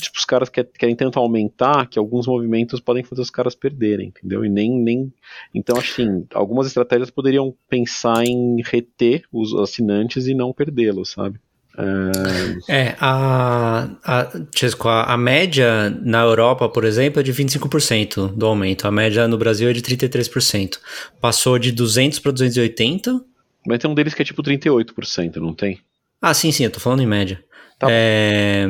[0.00, 4.44] Tipo, os caras querem tanto aumentar que alguns movimentos podem fazer os caras perderem, entendeu?
[4.44, 4.70] E nem.
[4.76, 5.12] nem...
[5.54, 11.38] Então, assim, algumas estratégias poderiam pensar em reter os assinantes e não perdê-los, sabe?
[11.76, 18.34] É, É, a, a, Chesco, a, a média na Europa, por exemplo, é de 25%
[18.34, 18.86] do aumento.
[18.86, 20.78] A média no Brasil é de 33%.
[21.20, 23.20] Passou de 200 para 280.
[23.66, 25.80] mas tem um deles que é tipo 38%, não tem?
[26.22, 27.42] Ah, sim, sim, eu tô falando em média.
[27.78, 27.88] Tá.
[27.90, 28.66] É,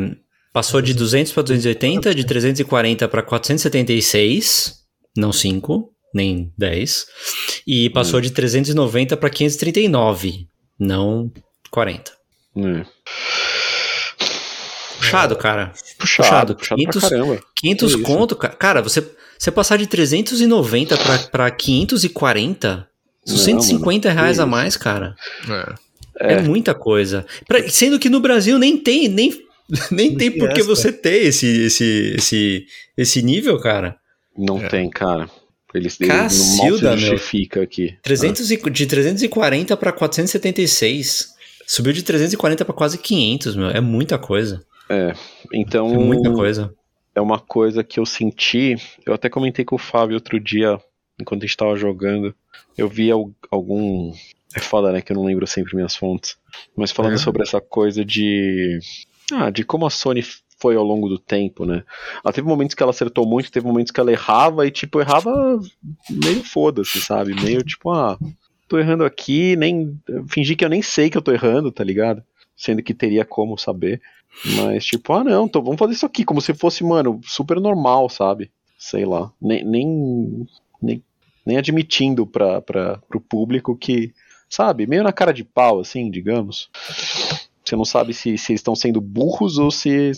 [0.52, 4.82] passou de 200 para 280, de 340 para 476,
[5.16, 7.06] não 5, nem 10.
[7.66, 10.48] E passou de 390 para 539,
[10.78, 11.30] não
[11.70, 12.12] 40.
[12.56, 12.93] É.
[14.98, 15.72] Puxado, cara.
[15.98, 16.54] Puxado, Puxado.
[16.56, 17.42] puxado 500 pra caramba.
[17.56, 18.06] 500 Que isso?
[18.12, 19.04] conto, ca- cara, você,
[19.38, 22.88] você passar de 390 pra, pra 540,
[23.24, 25.14] são Não, 150 mano, reais a mais, cara.
[26.20, 26.34] É.
[26.34, 27.26] É, muita coisa.
[27.46, 29.30] Pra- sendo que no Brasil nem tem, nem,
[29.90, 33.96] nem Não tem por que você ter esse, esse, esse, esse nível, cara.
[34.36, 34.68] Não É.
[34.68, 35.28] tem, cara.
[35.74, 36.98] Eles, eles mal se Cacilda, meu.
[36.98, 37.96] justifica aqui.
[38.02, 41.33] 300 e- de 340 pra 476.
[41.66, 43.68] Subiu de 340 pra quase 500, meu.
[43.70, 44.64] É muita coisa.
[44.88, 45.14] É.
[45.52, 46.74] Então, É muita coisa.
[47.14, 48.76] é uma coisa que eu senti.
[49.06, 50.78] Eu até comentei com o Fábio outro dia,
[51.20, 52.34] enquanto a gente tava jogando.
[52.76, 54.12] Eu vi al- algum.
[54.54, 55.00] É foda, né?
[55.00, 56.36] Que eu não lembro sempre minhas fontes.
[56.76, 57.18] Mas falando É.
[57.18, 58.78] sobre essa coisa de.
[59.32, 60.22] Ah, de como a Sony
[60.60, 61.82] foi ao longo do tempo, né?
[62.24, 65.58] Ela teve momentos que ela acertou muito, teve momentos que ela errava e, tipo, errava
[66.10, 67.34] meio foda-se, sabe?
[67.42, 68.16] Meio tipo, ah,
[68.68, 69.98] tô errando aqui, nem.
[70.28, 72.22] Fingir que eu nem sei que eu tô errando, tá ligado?
[72.56, 74.00] Sendo que teria como saber.
[74.56, 78.08] Mas, tipo, ah, não, então vamos fazer isso aqui, como se fosse, mano, super normal,
[78.08, 78.50] sabe?
[78.78, 79.32] Sei lá.
[79.40, 80.46] Nem, nem,
[80.82, 81.02] nem,
[81.46, 84.12] nem admitindo pra, pra, pro público que,
[84.48, 86.68] sabe, meio na cara de pau, assim, digamos.
[87.64, 90.12] Você não sabe se, se eles estão sendo burros ou se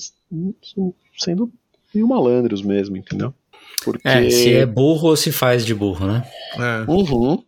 [1.17, 1.53] sendo
[1.95, 3.33] meio malandros mesmo, entendeu?
[3.85, 4.09] Porque.
[4.09, 6.29] É, se é burro ou se faz de burro, né?
[6.57, 6.91] É.
[6.91, 7.43] Uhum,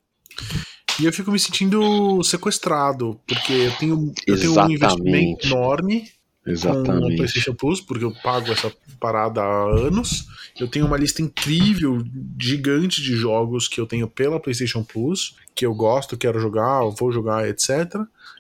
[1.00, 4.74] E eu fico me sentindo sequestrado, porque eu tenho, eu tenho um Exatamente.
[4.74, 7.16] investimento enorme com o exatamente.
[7.16, 10.26] PlayStation Plus, porque eu pago essa parada há anos.
[10.58, 12.02] Eu tenho uma lista incrível,
[12.40, 17.12] gigante de jogos que eu tenho pela PlayStation Plus, que eu gosto, quero jogar, vou
[17.12, 17.70] jogar, etc.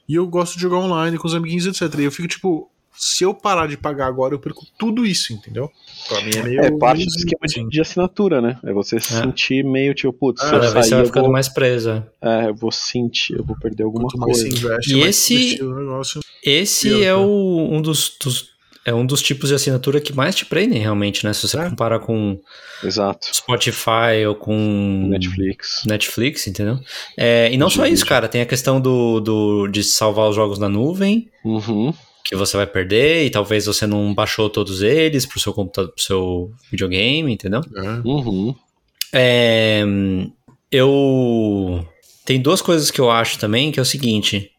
[0.08, 2.00] E eu gosto de jogar online com os amiguinhos, etc.
[2.00, 5.70] E eu fico tipo, se eu parar de pagar agora, eu perco tudo isso, entendeu?
[6.08, 6.60] Pra mim é meio.
[6.60, 8.58] É parte do esquema de, de assinatura, né?
[8.64, 11.32] É você se sentir meio tipo, putz, se Ah, eu você sair, vai ficando vou,
[11.32, 12.06] mais presa.
[12.20, 14.48] é, eu vou sentir, eu vou perder alguma Quanto mais coisa.
[14.56, 16.20] investe, E mais esse- negócio.
[16.44, 18.50] Esse Eu- é o, um dos, dos-
[18.84, 21.32] é um dos tipos de assinatura que mais te prendem realmente, né?
[21.34, 21.68] Se você É.
[21.68, 22.40] comparar com
[22.82, 23.26] Exato.
[23.34, 25.82] Spotify ou com Netflix.
[25.86, 26.78] Netflix, entendeu?
[27.16, 28.28] É, e não só isso, cara.
[28.28, 31.92] Tem a questão do, do, de salvar os jogos na nuvem, Uhum.
[32.28, 36.04] Que você vai perder, e talvez você não baixou todos eles pro seu computador, pro
[36.04, 37.62] seu videogame, entendeu?
[37.74, 38.06] É.
[38.06, 38.54] Uhum.
[39.14, 39.82] É,
[40.70, 41.88] eu.
[42.26, 44.50] Tem duas coisas que eu acho também, que é o seguinte.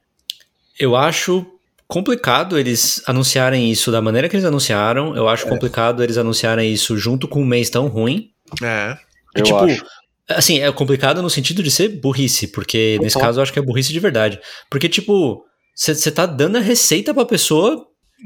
[0.79, 1.45] Eu acho
[1.87, 5.15] complicado eles anunciarem isso da maneira que eles anunciaram.
[5.15, 8.31] Eu acho complicado eles anunciarem isso junto com um mês tão ruim.
[8.63, 8.97] É.
[9.35, 9.85] E, Eu tipo, acho.
[10.27, 13.61] assim, é complicado no sentido de ser burrice, porque nesse caso eu acho que é
[13.61, 14.39] burrice de verdade.
[14.71, 15.45] Porque, tipo,
[15.79, 17.85] você tá dando a receita pra pessoa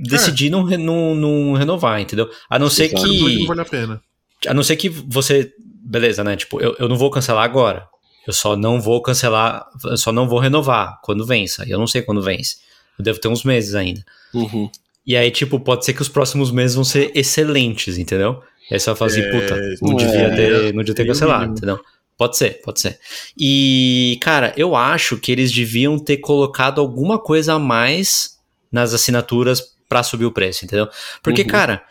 [0.09, 2.29] decidir não, re- não, não renovar, entendeu?
[2.49, 3.03] A não ser Exato.
[3.03, 3.39] que.
[3.39, 4.01] Não vale a pena.
[4.47, 5.51] A não ser que você.
[5.85, 6.35] Beleza, né?
[6.35, 7.87] Tipo, eu, eu não vou cancelar agora.
[8.25, 9.65] Eu só não vou cancelar.
[9.85, 11.63] Eu só não vou renovar quando vença.
[11.67, 12.57] E eu não sei quando vence.
[12.97, 14.03] Eu devo ter uns meses ainda.
[14.33, 14.69] Uhum.
[15.05, 18.41] E aí, tipo, pode ser que os próximos meses vão ser excelentes, entendeu?
[18.71, 20.35] E aí você vai falar assim, É, puta, não não devia é.
[20.35, 21.79] ter, não devia ter cancelado, entendeu?
[22.17, 22.99] Pode ser, pode ser.
[23.37, 28.37] E, cara, eu acho que eles deviam ter colocado alguma coisa a mais
[28.71, 30.87] nas assinaturas pra subir o preço, entendeu?
[31.21, 31.47] Porque, Uhum.
[31.47, 31.83] cara,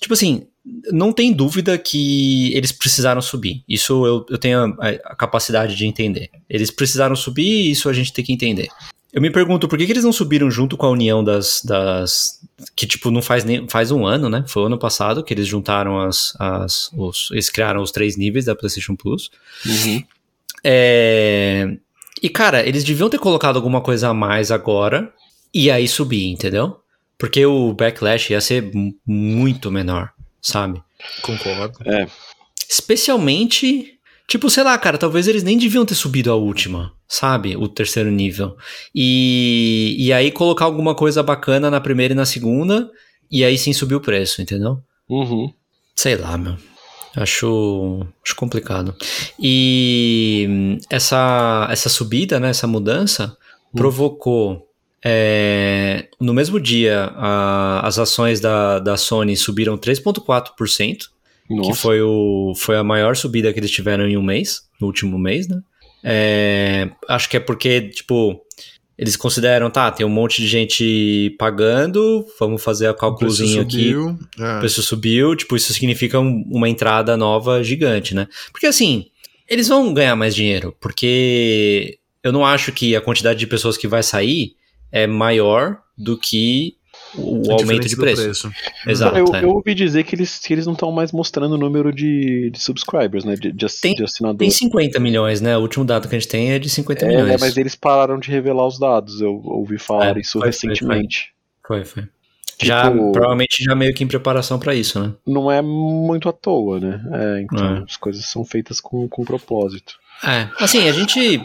[0.00, 0.46] tipo assim,
[0.92, 3.62] não tem dúvida que eles precisaram subir.
[3.68, 6.30] Isso eu, eu tenho a, a capacidade de entender.
[6.48, 8.68] Eles precisaram subir e isso a gente tem que entender.
[9.16, 11.62] Eu me pergunto por que, que eles não subiram junto com a união das.
[11.64, 12.38] das
[12.76, 13.66] que, tipo, não faz nem.
[13.66, 14.44] Faz um ano, né?
[14.46, 16.34] Foi o ano passado que eles juntaram as.
[16.38, 19.30] as os, eles criaram os três níveis da PlayStation Plus.
[19.64, 20.04] Uhum.
[20.62, 21.76] É,
[22.22, 25.10] E, cara, eles deviam ter colocado alguma coisa a mais agora
[25.54, 26.80] e aí subir, entendeu?
[27.16, 30.10] Porque o backlash ia ser mu- muito menor,
[30.42, 30.82] sabe?
[31.22, 31.78] Concordo.
[32.68, 33.95] Especialmente,
[34.28, 37.56] tipo, sei lá, cara, talvez eles nem deviam ter subido a última, sabe?
[37.56, 38.56] O terceiro nível.
[38.94, 42.90] E, e aí colocar alguma coisa bacana na primeira e na segunda,
[43.30, 44.78] e aí sim subir o preço, entendeu?
[45.08, 45.52] Uhum.
[45.94, 46.56] Sei lá, meu.
[47.16, 48.94] Acho, acho complicado.
[49.40, 53.36] E essa, essa subida, né, essa mudança,
[53.74, 54.66] provocou.
[55.04, 61.08] é, no mesmo dia, a- as ações da, da Sony subiram 3,4%,
[61.48, 61.74] que Nossa.
[61.74, 65.48] foi, o, foi a maior subida que eles tiveram em um mês, no último mês,
[65.48, 65.60] né?
[66.02, 68.40] É, acho que é porque, tipo,
[68.98, 73.92] eles consideram, tá, tem um monte de gente pagando, vamos fazer o cálculozinho aqui.
[74.38, 74.56] É.
[74.56, 78.26] O preço subiu, tipo, isso significa um, uma entrada nova gigante, né?
[78.52, 79.06] Porque assim,
[79.48, 83.86] eles vão ganhar mais dinheiro, porque eu não acho que a quantidade de pessoas que
[83.86, 84.54] vai sair
[84.90, 86.76] é maior do que
[87.14, 88.22] o aumento de preço.
[88.22, 88.52] preço.
[88.86, 89.16] Exato.
[89.16, 89.44] Eu, é.
[89.44, 92.60] eu, ouvi dizer que eles, que eles não estão mais mostrando o número de, de
[92.60, 93.34] subscribers, né?
[93.34, 94.38] De, de, tem, de assinadores.
[94.38, 95.56] Tem 50 milhões, né?
[95.56, 97.30] O último dado que a gente tem é de 50 é, milhões.
[97.30, 99.20] É, mas eles pararam de revelar os dados.
[99.20, 101.32] Eu ouvi falar é, isso foi, recentemente.
[101.66, 102.02] Foi, foi.
[102.02, 102.16] foi.
[102.58, 105.12] Tipo, já, provavelmente já meio que em preparação para isso, né?
[105.26, 107.02] Não é muito à toa, né?
[107.12, 107.84] É, então é.
[107.86, 109.94] as coisas são feitas com, com propósito.
[110.24, 111.38] É, assim, a gente,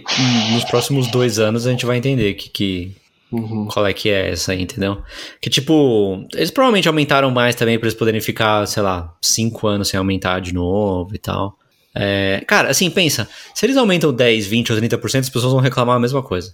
[0.53, 2.95] nos próximos dois anos, a gente vai entender que, que
[3.31, 3.65] Uhum.
[3.65, 5.01] Qual é que é essa aí, entendeu?
[5.39, 9.87] Que tipo, eles provavelmente aumentaram mais também para eles poderem ficar, sei lá, cinco anos
[9.87, 11.57] sem aumentar de novo e tal.
[11.95, 15.95] É, cara, assim, pensa, se eles aumentam 10, 20 ou 30%, as pessoas vão reclamar
[15.95, 16.53] a mesma coisa.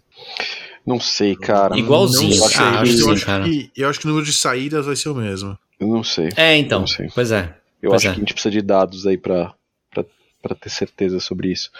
[0.86, 1.78] Não sei, cara.
[1.78, 2.38] Igualzinho.
[2.38, 2.48] Não.
[2.48, 3.44] Ah, eu, acho cara.
[3.44, 5.58] Que, eu acho que o número de saídas vai ser o mesmo.
[5.80, 6.30] Eu não sei.
[6.36, 6.86] É, então.
[7.14, 7.56] Pois é.
[7.82, 8.10] Eu pois acho é.
[8.12, 9.54] que a gente precisa de dados aí pra,
[10.42, 11.72] para ter certeza sobre isso.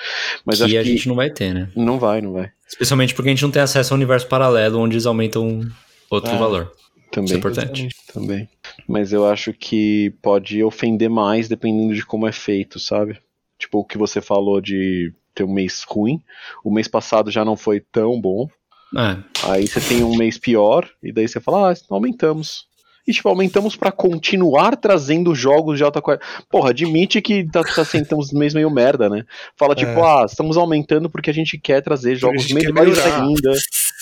[0.46, 1.70] Mas que a que gente não vai ter, né?
[1.76, 2.52] Não vai, não vai.
[2.68, 5.62] Especialmente porque a gente não tem acesso ao universo paralelo onde eles aumentam
[6.10, 6.72] outro é, valor.
[7.12, 7.26] Também.
[7.26, 7.90] Isso é importante.
[8.14, 8.50] Também.
[8.88, 13.20] Mas eu acho que pode ofender mais dependendo de como é feito, sabe?
[13.58, 16.20] Tipo, o que você falou de ter um mês ruim.
[16.64, 18.50] O mês passado já não foi tão bom.
[18.98, 19.18] É.
[19.52, 22.66] Aí você tem um mês pior, e daí você fala, ah, aumentamos
[23.08, 26.30] e, tipo, aumentamos para continuar trazendo jogos de alta qualidade.
[26.50, 29.24] Porra, admite que tá, tá sentamos mês meio merda, né?
[29.56, 30.02] Fala, tipo, é.
[30.02, 33.54] ah, estamos aumentando porque a gente quer trazer jogos melhores ainda.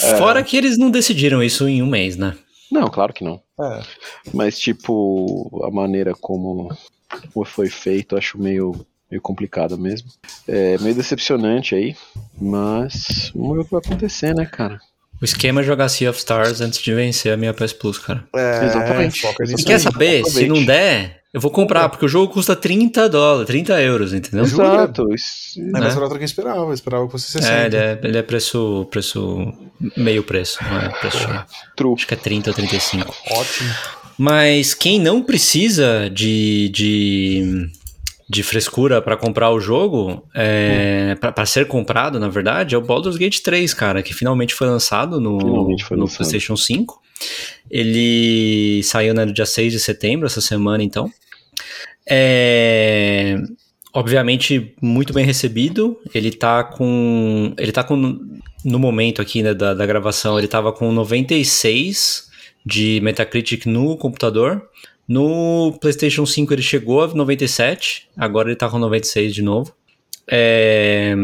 [0.01, 0.18] É.
[0.18, 2.36] Fora que eles não decidiram isso em um mês, né?
[2.72, 3.39] Não, claro que não.
[3.62, 3.82] É.
[4.34, 6.76] Mas, tipo, a maneira como
[7.45, 8.74] foi feito, acho meio,
[9.10, 10.10] meio complicado mesmo.
[10.47, 11.95] É meio decepcionante aí,
[12.41, 14.82] mas vamos ver o que vai acontecer, né, cara?
[15.22, 18.24] O esquema é jogar Sea of Stars antes de vencer a minha PS Plus, cara.
[18.36, 19.26] É, exatamente.
[19.57, 20.20] E quer saber?
[20.20, 20.32] Aproveite.
[20.32, 24.45] Se não der, eu vou comprar, porque o jogo custa 30 dólares, 30 euros, entendeu?
[24.45, 25.13] Exato.
[25.13, 26.59] Isso, é mais barato do que eu esperava.
[26.61, 27.53] Eu esperava que fosse 60.
[27.53, 29.53] É, ele é, ele é preço, preço.
[29.97, 31.45] meio preço, não é preço
[31.76, 31.93] True.
[31.93, 33.16] Acho que é 30 ou 35.
[33.32, 33.70] Ótimo.
[34.18, 37.70] Mas quem não precisa de, de
[38.28, 41.32] de frescura para comprar o jogo, é, hum.
[41.32, 45.20] para ser comprado, na verdade, é o Baldur's Gate 3, cara, que finalmente foi lançado
[45.20, 47.02] no, foi no PlayStation 5.
[47.70, 51.12] Ele saiu né, no dia 6 de setembro, essa semana, então.
[52.08, 53.38] É,
[53.94, 55.98] obviamente, muito bem recebido.
[56.14, 57.54] Ele tá com.
[57.58, 58.20] Ele tá com.
[58.64, 62.30] No momento aqui né, da, da gravação, ele tava com 96
[62.66, 64.68] de Metacritic no computador.
[65.08, 69.74] No PlayStation 5 ele chegou a 97, agora ele tá com 96 de novo.
[70.28, 71.16] É,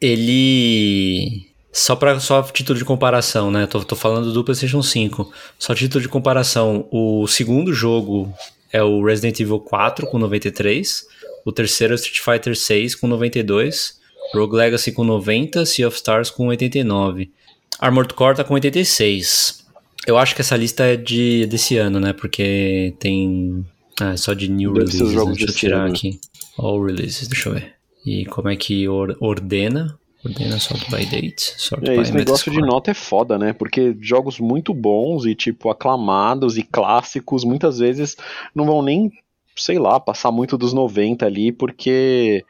[0.00, 1.46] ele.
[1.70, 3.66] Só para só título de comparação, né?
[3.66, 5.32] Tô, tô falando do PlayStation 5.
[5.58, 8.32] Só título de comparação: o segundo jogo
[8.72, 11.06] é o Resident Evil 4 com 93,
[11.44, 14.00] o terceiro é o Street Fighter 6 com 92,
[14.34, 17.30] Rogue Legacy com 90, Sea of Stars com 89.
[17.78, 19.61] Armored Core tá com 86.
[20.06, 22.12] Eu acho que essa lista é de desse ano, né?
[22.12, 23.64] Porque tem.
[24.00, 25.14] Ah, é só de new Deve releases.
[25.14, 25.24] Né?
[25.32, 25.92] Deixa eu tirar ano.
[25.92, 26.20] aqui.
[26.58, 27.74] All releases, deixa eu ver.
[28.04, 29.98] E como é que or ordena?
[30.24, 31.54] Ordena sort by date.
[31.56, 33.52] Sort é, by esse negócio de nota é foda, né?
[33.52, 38.16] Porque jogos muito bons e, tipo, aclamados e clássicos, muitas vezes
[38.54, 39.10] não vão nem,
[39.56, 42.44] sei lá, passar muito dos 90 ali, porque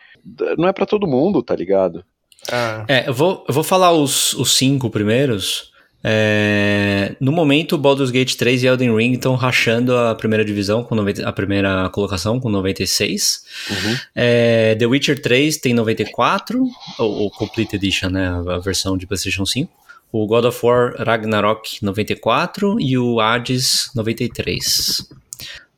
[0.58, 2.04] não é para todo mundo, tá ligado?
[2.50, 2.84] Ah.
[2.88, 5.71] É, eu vou, eu vou falar os, os cinco primeiros.
[6.04, 10.94] É, no momento, Baldur's Gate 3 e Elden Ring estão rachando a primeira divisão, com
[10.94, 13.44] 90, a primeira colocação com 96.
[13.70, 13.96] Uhum.
[14.14, 16.62] É, The Witcher 3 tem 94,
[16.98, 19.70] o, o Complete Edition, né, a versão de PlayStation 5.
[20.10, 25.08] O God of War Ragnarok 94 e o Hades 93.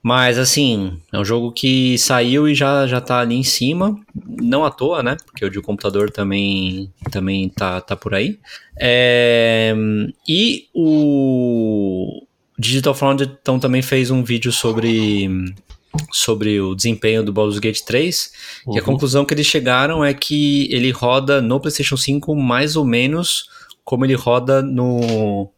[0.05, 3.99] Mas assim, é um jogo que saiu e já, já tá ali em cima.
[4.15, 5.17] Não à toa, né?
[5.25, 8.39] Porque o de computador também, também tá, tá por aí.
[8.79, 9.75] É,
[10.29, 12.23] e o
[12.59, 15.27] Digital Foundry então, também fez um vídeo sobre,
[16.13, 18.33] sobre o desempenho do Baldur's Gate 3.
[18.67, 18.77] Uhum.
[18.77, 22.85] E a conclusão que eles chegaram é que ele roda no PlayStation 5 mais ou
[22.85, 23.49] menos
[23.83, 25.51] como ele roda no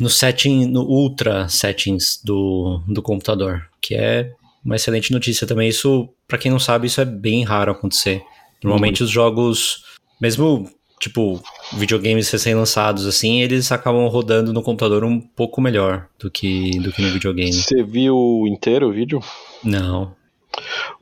[0.00, 4.32] no setting, no ultra settings do, do computador, que é
[4.64, 5.68] uma excelente notícia também.
[5.68, 8.22] Isso, para quem não sabe, isso é bem raro acontecer.
[8.62, 9.84] Normalmente os jogos,
[10.20, 10.68] mesmo
[11.00, 11.40] tipo
[11.74, 17.02] videogames recém-lançados assim, eles acabam rodando no computador um pouco melhor do que do que
[17.02, 17.52] no videogame.
[17.52, 19.20] Você viu inteiro o vídeo?
[19.62, 20.16] Não.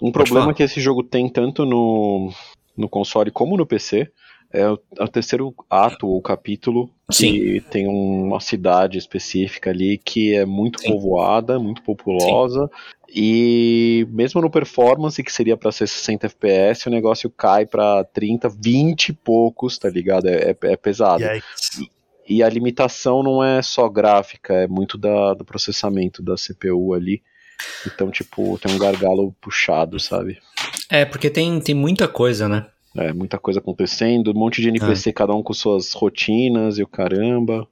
[0.00, 0.54] Um Pode problema falar.
[0.54, 2.30] que esse jogo tem tanto no,
[2.76, 4.10] no console como no PC
[4.52, 7.60] é o, é o terceiro ato ou capítulo que Sim.
[7.70, 10.88] tem uma cidade específica ali que é muito Sim.
[10.88, 12.68] povoada, muito populosa.
[13.08, 18.48] E mesmo no performance, que seria pra ser 60 FPS, o negócio cai pra 30,
[18.48, 20.26] 20 e poucos, tá ligado?
[20.26, 21.22] É, é- é pesado.
[21.24, 21.40] E
[22.28, 27.22] E a limitação não é só gráfica, é muito da, do processamento da CPU ali.
[27.86, 30.36] Então, tipo, tem um gargalo puxado, sabe?
[30.90, 32.66] É, porque tem, tem muita coisa, né?
[32.96, 36.86] É, muita coisa acontecendo, um monte de NPC, cada um com suas rotinas e o
[36.86, 37.66] caramba.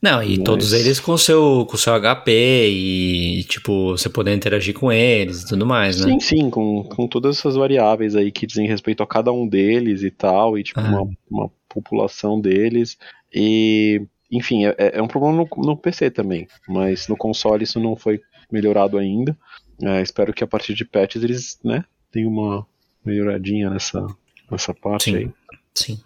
[0.00, 2.30] Não, e Mas- todos eles com seu, com seu HP
[2.70, 6.12] e, tipo, você poder interagir com eles e tudo mais, né?
[6.12, 10.02] Sim, sim, com, com todas essas variáveis aí que dizem respeito a cada um deles
[10.02, 11.02] e tal, e tipo, Ah.
[11.02, 12.96] uma, uma população deles.
[13.34, 14.00] E,
[14.30, 18.20] enfim, é, é um problema no, no PC também, mas no console isso não foi
[18.50, 19.36] melhorado ainda.
[19.82, 22.66] É, espero que a partir de patches eles, né, tenham uma
[23.04, 24.06] melhoradinha nessa,
[24.50, 25.16] nessa parte Sim.
[25.16, 25.30] aí.
[25.74, 25.98] Sim.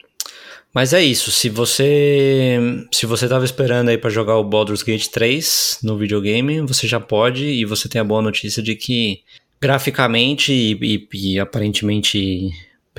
[0.74, 2.58] Mas é isso, se você
[2.90, 6.98] se você tava esperando aí pra jogar o Baldur's Gate 3 no videogame, você já
[6.98, 9.20] pode e você tem a boa notícia de que
[9.60, 12.50] graficamente e, e- e aparentemente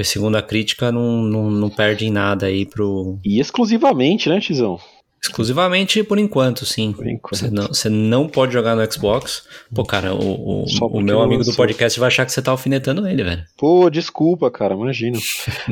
[0.04, 4.80] segundo a crítica não, não, não perde em nada aí pro E exclusivamente, né, Tizão?
[5.24, 6.92] Exclusivamente por enquanto, sim.
[6.92, 7.38] Por enquanto.
[7.40, 9.48] Você não, você não pode jogar no Xbox.
[9.74, 13.08] Pô, cara, o, o, o meu amigo do podcast vai achar que você tá alfinetando
[13.08, 13.44] ele, velho.
[13.58, 15.18] Pô, desculpa, cara, imagina.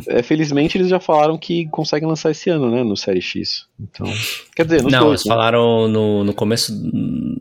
[0.08, 3.66] É, felizmente eles já falaram que conseguem lançar esse ano, né, no Série X.
[3.80, 4.08] Então,
[4.56, 5.30] quer dizer, nos não, dois, eles né?
[5.36, 6.74] falaram no, no começo.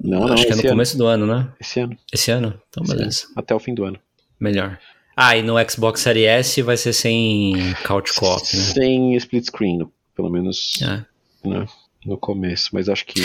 [0.03, 0.75] Não, não, acho que é no esse ano.
[0.75, 1.49] começo do ano, né?
[1.61, 2.61] Esse ano, Esse ano?
[2.69, 2.97] Então, Sim.
[2.97, 3.27] beleza.
[3.37, 3.99] até o fim do ano.
[4.39, 4.79] Melhor.
[5.17, 7.53] Ah, e no Xbox Series S vai ser sem
[7.87, 8.63] couch co-op, né?
[8.63, 9.87] Sem split screen,
[10.17, 11.05] pelo menos É.
[11.49, 11.67] né,
[12.05, 13.21] no começo, mas acho que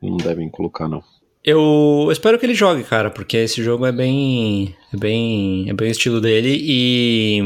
[0.00, 1.02] não devem colocar, não.
[1.44, 4.76] Eu espero que ele jogue, cara, porque esse jogo é bem.
[4.92, 5.68] É bem.
[5.68, 7.40] É bem o estilo dele e.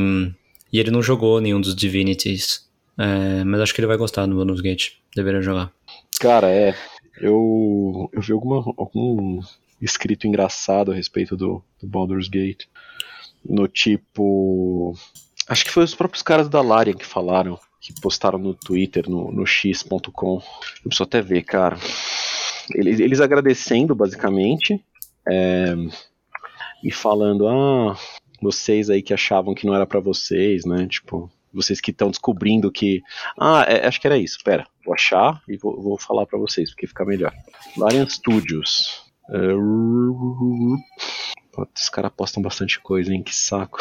[0.70, 2.66] E ele não jogou nenhum dos Divinities.
[2.99, 4.93] É, mas acho que ele vai gostar do Baldur's Gate.
[5.14, 5.72] Deveria jogar.
[6.20, 6.74] Cara, é.
[7.18, 9.41] Eu, eu vi alguma, algum
[9.81, 12.66] escrito engraçado a respeito do, do Baldur's Gate.
[13.43, 14.95] No tipo.
[15.49, 19.30] Acho que foi os próprios caras da Larian que falaram, que postaram no Twitter, no,
[19.30, 20.37] no x.com.
[20.37, 21.76] Eu preciso até ver, cara.
[22.74, 24.84] Eles, eles agradecendo, basicamente.
[25.28, 25.74] é,
[26.82, 27.97] e falando, ah,
[28.43, 30.87] vocês aí que achavam que não era pra vocês, né?
[30.89, 33.03] Tipo, vocês que estão descobrindo que.
[33.39, 34.39] Ah, é, acho que era isso.
[34.45, 37.32] Pera, vou achar e vou, vou falar pra vocês, porque fica melhor.
[37.76, 39.05] Larian Studios.
[39.30, 39.39] É,
[41.53, 43.22] Pô, Esses caras postam bastante coisa, hein?
[43.22, 43.78] Que saco.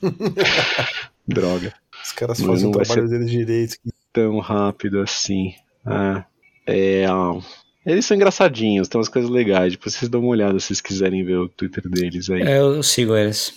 [1.26, 1.74] Droga.
[2.04, 3.76] Os caras Mas fazem o trabalho deles direito.
[4.12, 5.54] Tão rápido assim.
[5.86, 6.24] Ah,
[6.66, 7.06] é.
[7.06, 7.38] ah,
[7.86, 9.72] Eles são engraçadinhos, tem umas coisas legais.
[9.72, 12.42] Depois vocês dão uma olhada se vocês quiserem ver o Twitter deles aí.
[12.42, 13.52] É, eu sigo eles.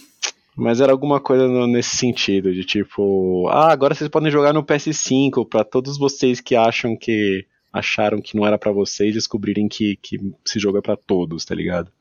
[0.55, 4.63] Mas era alguma coisa no- nesse sentido, de tipo, ah, agora vocês podem jogar no
[4.63, 9.97] PS5 pra todos vocês que acham que acharam que não era pra vocês descobrirem que,
[10.01, 10.17] que
[10.47, 11.91] esse jogo é pra todos, tá ligado?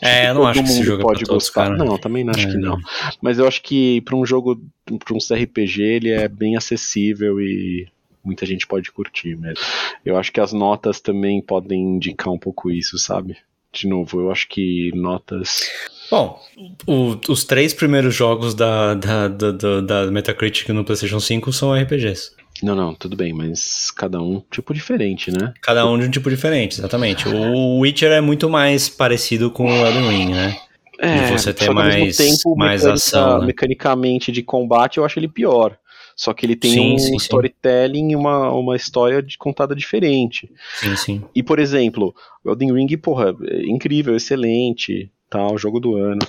[0.00, 1.64] É, eu não acho que esse jogo é pode pra todos, gostar.
[1.70, 1.76] cara.
[1.84, 2.78] Não, também não acho É, que não.
[3.22, 7.88] Mas eu acho que pra um jogo, pra um CRPG, ele é bem acessível e
[8.24, 9.64] muita gente pode curtir mesmo.
[10.04, 13.36] Eu acho que as notas também podem indicar um pouco isso, sabe?
[13.72, 15.60] De novo, eu acho que notas.
[16.10, 16.40] Bom,
[16.86, 21.74] o- os três primeiros jogos da, da, da, da- da Metacritic no PlayStation 5 são
[21.74, 22.35] RPGs.
[22.62, 25.52] Não, não, tudo bem, mas cada um tipo diferente, né?
[25.62, 27.28] Cada um de um tipo diferente, exatamente.
[27.28, 30.56] O Witcher é muito mais parecido com o Elden Ring, né?
[30.98, 32.18] E você mesmo mais-
[32.56, 33.46] mais mecânica- ação, né?
[33.46, 35.76] mecanicamente de combate, eu acho ele pior.
[36.16, 37.16] Só que ele tem Sim, um sim.
[37.16, 40.50] storytelling e uma, uma história de- contada diferente.
[40.76, 41.22] Sim, sim.
[41.34, 46.20] E, por exemplo, o Elden Ring, porra, é incrível, excelente, tal, jogo do ano.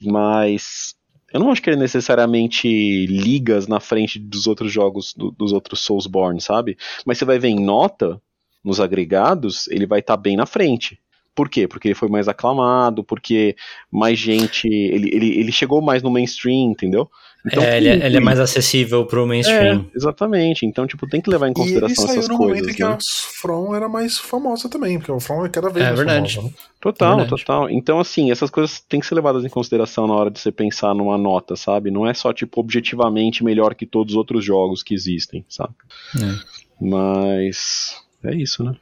[0.00, 0.94] Mas
[1.36, 2.66] eu não acho que ele necessariamente
[3.06, 6.76] ligas na frente dos outros jogos, do- dos outros Soulsborne, sabe?
[7.04, 8.20] Mas você vai ver em nota,
[8.64, 10.98] nos agregados, ele vai estar bem na frente.
[11.36, 11.68] Por quê?
[11.68, 13.54] Porque ele foi mais aclamado, porque
[13.92, 14.66] mais gente.
[14.66, 17.08] Ele, ele, ele chegou mais no mainstream, entendeu?
[17.52, 19.86] é, ele, é- ele é mais acessível pro mainstream.
[19.92, 20.66] É, exatamente.
[20.66, 22.56] Então, tipo, tem que levar em E ele consideração saiu essas no coisas.
[22.58, 22.88] momento em que né?
[22.90, 22.98] a
[23.40, 26.34] From era mais famosa também, porque a From é cada vez É mais verdade.
[26.34, 26.48] famosa.
[26.52, 26.58] né?
[26.80, 27.30] Total, Verdade.
[27.44, 27.70] total.
[27.70, 30.92] Então, assim, essas coisas têm que ser levadas em consideração na hora de você pensar
[30.94, 31.90] numa nota, sabe?
[31.90, 35.74] Não é só, tipo, objetivamente melhor que todos os outros jogos que existem, sabe?
[36.18, 36.56] É.
[36.80, 37.96] Mas.
[38.24, 38.74] É isso, né?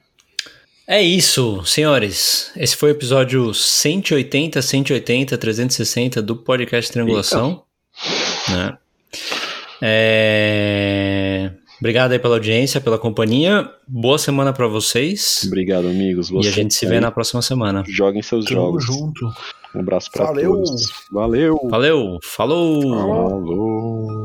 [0.86, 2.52] É isso, senhores.
[2.56, 7.62] Esse foi o episódio 180, 180, 360 do podcast Triangulação.
[8.50, 8.76] Né?
[9.80, 11.50] É...
[11.78, 13.70] Obrigado aí pela audiência, pela companhia.
[13.88, 15.42] Boa semana pra vocês.
[15.46, 16.30] Obrigado, amigos.
[16.30, 17.82] E a gente se vê na próxima semana.
[17.86, 18.84] Joguem seus Tamo jogos.
[18.84, 19.26] junto.
[19.74, 20.52] Um abraço pra Valeu.
[20.52, 20.92] todos.
[21.10, 21.58] Valeu.
[21.70, 22.82] Valeu, falou!
[22.82, 24.24] Falou.